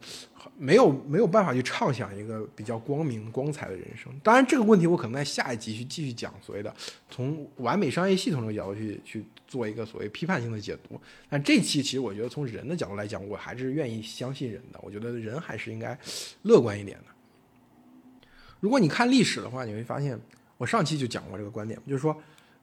[0.56, 4.12] 没有没有办法去畅想一个比较光明光彩的人生。
[4.22, 6.74] 当然，这个问题我可能在下一集去继续讲所谓的
[7.10, 11.00] 从完美商业系统这个角度去去做一个所谓批判性的解读。
[11.28, 14.78] 但这期其实我觉得从人的角度来讲，我还是愿意相信人的。
[14.82, 15.98] 我觉得人还是应该
[16.42, 17.04] 乐观一点的。
[18.60, 20.18] 如果你看历史的话，你会发现
[20.56, 22.16] 我上期就讲过这个观点，就是说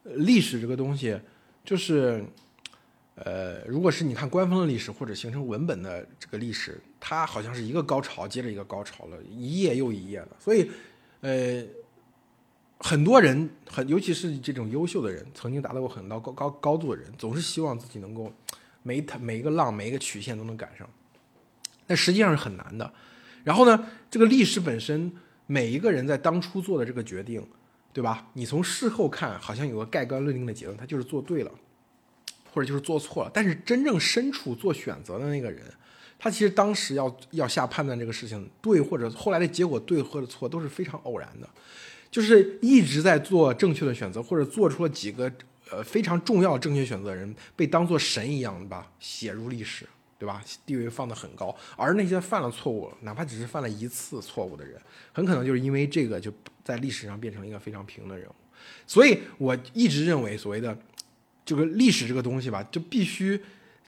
[0.04, 1.20] 历史这个东西
[1.64, 2.24] 就是。
[3.16, 10.30] 呃，如果是你看官方的历史或者形成文本的这个历史，它好像是一个高潮接着一个高潮了，一页又一页的。
[10.40, 10.72] 所以，
[11.22, 11.64] 呃，
[12.80, 18.34] 很多人很，尤其是这种优秀的人，曾经达到过很高高高高度的人，总是希望自己能够
[18.82, 20.90] 每每一个浪每一个曲线都能赶上，
[21.86, 22.92] 但实际上是很难的。
[23.44, 25.12] 然后呢，这个历史本身，
[25.46, 27.46] 每一个人在当初做的这个决定，
[27.94, 28.28] 对吧？
[28.34, 31.52] 你从事后看，好像有个盖棺论定的结论，他就是做对了。
[32.54, 35.62] 或者就是做错了，但是真正身处做选择的那个人，
[36.20, 41.50] 他其实当时要要下判断这个事情对或者后来的结果对或者错都是非常偶然的，
[42.12, 45.32] 就是一直在做正确的选择或者做出了几个
[45.72, 49.88] 呃非常重要的正确选择的人被当做神一样吧写入历史，
[50.20, 50.40] 对吧？
[50.66, 54.80] 地位放得很高，而那些犯了错误，哪怕只是犯了一次错误的人，
[55.12, 56.32] 很可能就是因为这个就
[56.64, 58.36] 在历史上变成了一个非常平的人物。
[58.88, 60.78] 所以我一直认为所谓的。
[61.46, 63.40] 这个历史这个东西吧，就必须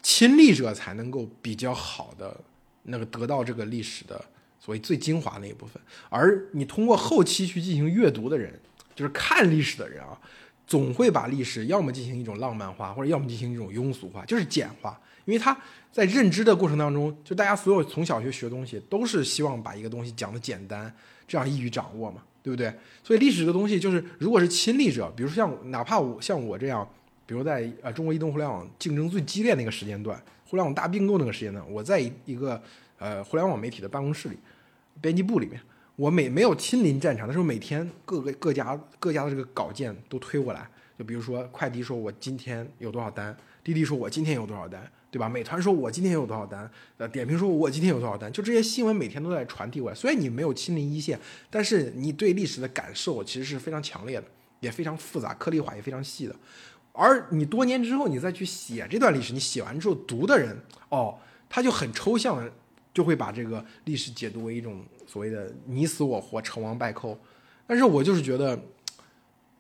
[0.02, 2.36] 亲历者才能够比较好的
[2.84, 4.24] 那个得到这个历史的
[4.60, 8.60] 所谓最精华那一部分，而你通过后期去进行阅读的人，
[8.96, 10.20] 就是看历史的人啊，
[10.68, 15.58] 总会把历史要么进行一种浪漫化，或者要么进行一种庸俗化，就是简化，因为他
[15.92, 20.94] 在认知的过程当中，就大家所有从小学学东西都是希望把一个东西讲的简单，
[21.28, 22.74] 这样易于掌握嘛，对不对？
[23.04, 26.88] 所以历史这个东西，就是如果是亲历者，比如说像哪怕我像我这样。
[27.26, 32.62] 比如在呃中国移动互联网竞争最激烈那个时间段，互联网大并购那个时间段，我在一个
[33.00, 34.38] 呃互联网媒体的办公室里，
[35.02, 35.60] 编辑部里面，
[35.96, 40.68] 我每没有亲临战场的时候，每天各个各家各家的这个稿件都推过来，
[41.00, 45.28] 就比如说快递说我今天有多少单，滴滴说我今天有多少单，对吧？
[45.28, 49.96] 美团说我今天有多少单，呃点评说我今天有多少单，就这些新闻每天都在传递过来。
[49.96, 51.20] 虽然你没有亲临一线，
[51.50, 54.28] 但是你对历史的感受其实是非常强烈的，
[54.60, 56.36] 也非常复杂、颗粒化，也非常细的。
[56.96, 60.58] 而你多年之后，你再去写这段历史，你写完之后读的人，
[60.90, 61.18] 哦，
[61.50, 62.50] 他就很抽象，
[62.94, 67.20] 就会把这个历史解读为一种所谓的你死我活、成王败寇。
[67.68, 68.58] 但是我就是觉得，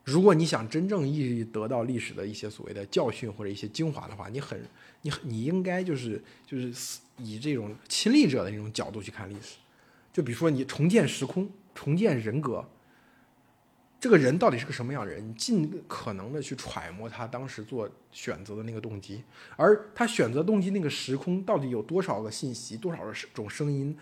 [0.03, 4.61] 如果你想真正意义得到历史的一些所谓的教训或者一些精华的话，你很
[5.01, 9.57] 你你应该就是就是以这种亲历者的那种角度去看历史。
[10.13, 12.65] 就比如说你重建时空、重建人格，
[14.05, 15.27] 这个人到底是个什么样的人？
[15.27, 19.23] 你尽可能的去揣摩他当时做选择的那个动机，
[19.55, 22.99] 而他选择动机那个时空到底有多少个信息、多少
[23.33, 23.97] 种声音、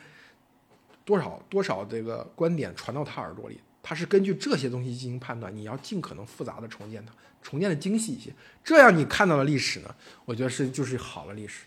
[1.06, 3.62] 多少多少这个观点传到他耳朵里？
[3.82, 8.30] 他是根据这些东西进行判断，你要尽可能复杂的重建它，重建的精细一些，
[8.62, 9.96] 这样你看到的历史呢，
[10.26, 11.64] 我觉得是就是好的历史，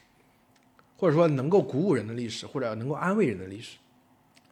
[0.98, 3.78] 或者说能够鼓舞人的历史，或者能够安慰人的历史。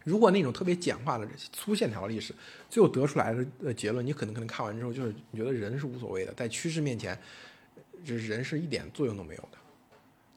[0.05, 2.33] 如果那种特别简化的粗线条的历史，
[2.71, 7.19] 最后得出来的结论，你可能可能看完之后就是你觉得人是无所谓的，在趋势面前，
[8.05, 9.59] 这人是一点作用都没有的，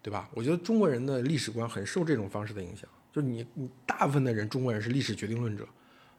[0.01, 0.29] 对吧？
[0.33, 5.67] 我觉得中国人的历史观很受这种方式的影响，就是你你大部分的人中国人是历史决定论者。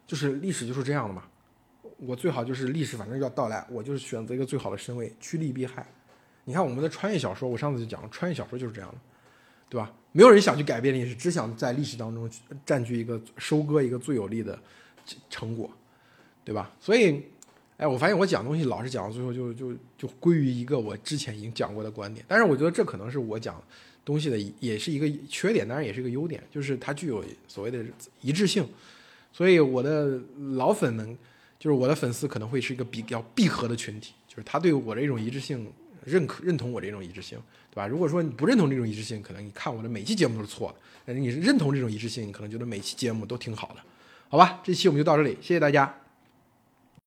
[0.07, 1.23] 就是历史就是这样的嘛，
[1.97, 5.85] 我最好就是历史反正要到来，我就是选择一个最好的身位，趋利避害。
[6.45, 8.97] 你看我们的穿越小说，我上次就讲了，穿越小说就是这样的，
[9.69, 9.93] 对吧？
[10.11, 12.29] 没有人想去改变历史，只想在历史当中
[12.65, 14.59] 占据一个收割一个最有利的
[15.29, 15.69] 成果，
[16.43, 16.73] 对吧？
[16.79, 17.23] 所以，
[17.77, 23.63] 哎，我发现我讲东西老是讲到最后就就就归于一个我之前已经讲过的观点，但是我觉得这可能是我讲
[24.03, 27.85] 东西的也是一个缺点，当然也是一个优点，就是它具有所谓的
[28.21, 28.67] 一致性。
[29.31, 30.19] 所以我的
[30.55, 31.15] 老粉们，
[31.59, 35.71] 就是我的粉丝，可能会是一个比较闭合的群体，就是他对我的这种一致性
[36.05, 37.37] 认可、认同我这种一致性，
[37.71, 37.87] 对吧？
[37.87, 40.75] 如果说你不认同这种一致性，可能你看我的每期节目都是错的；
[41.05, 43.81] 但是你认同这种一致性，你可能觉得每期节目都挺好的，
[44.29, 44.61] 好吧？
[44.63, 45.93] 这期我们就到这里，谢谢大家。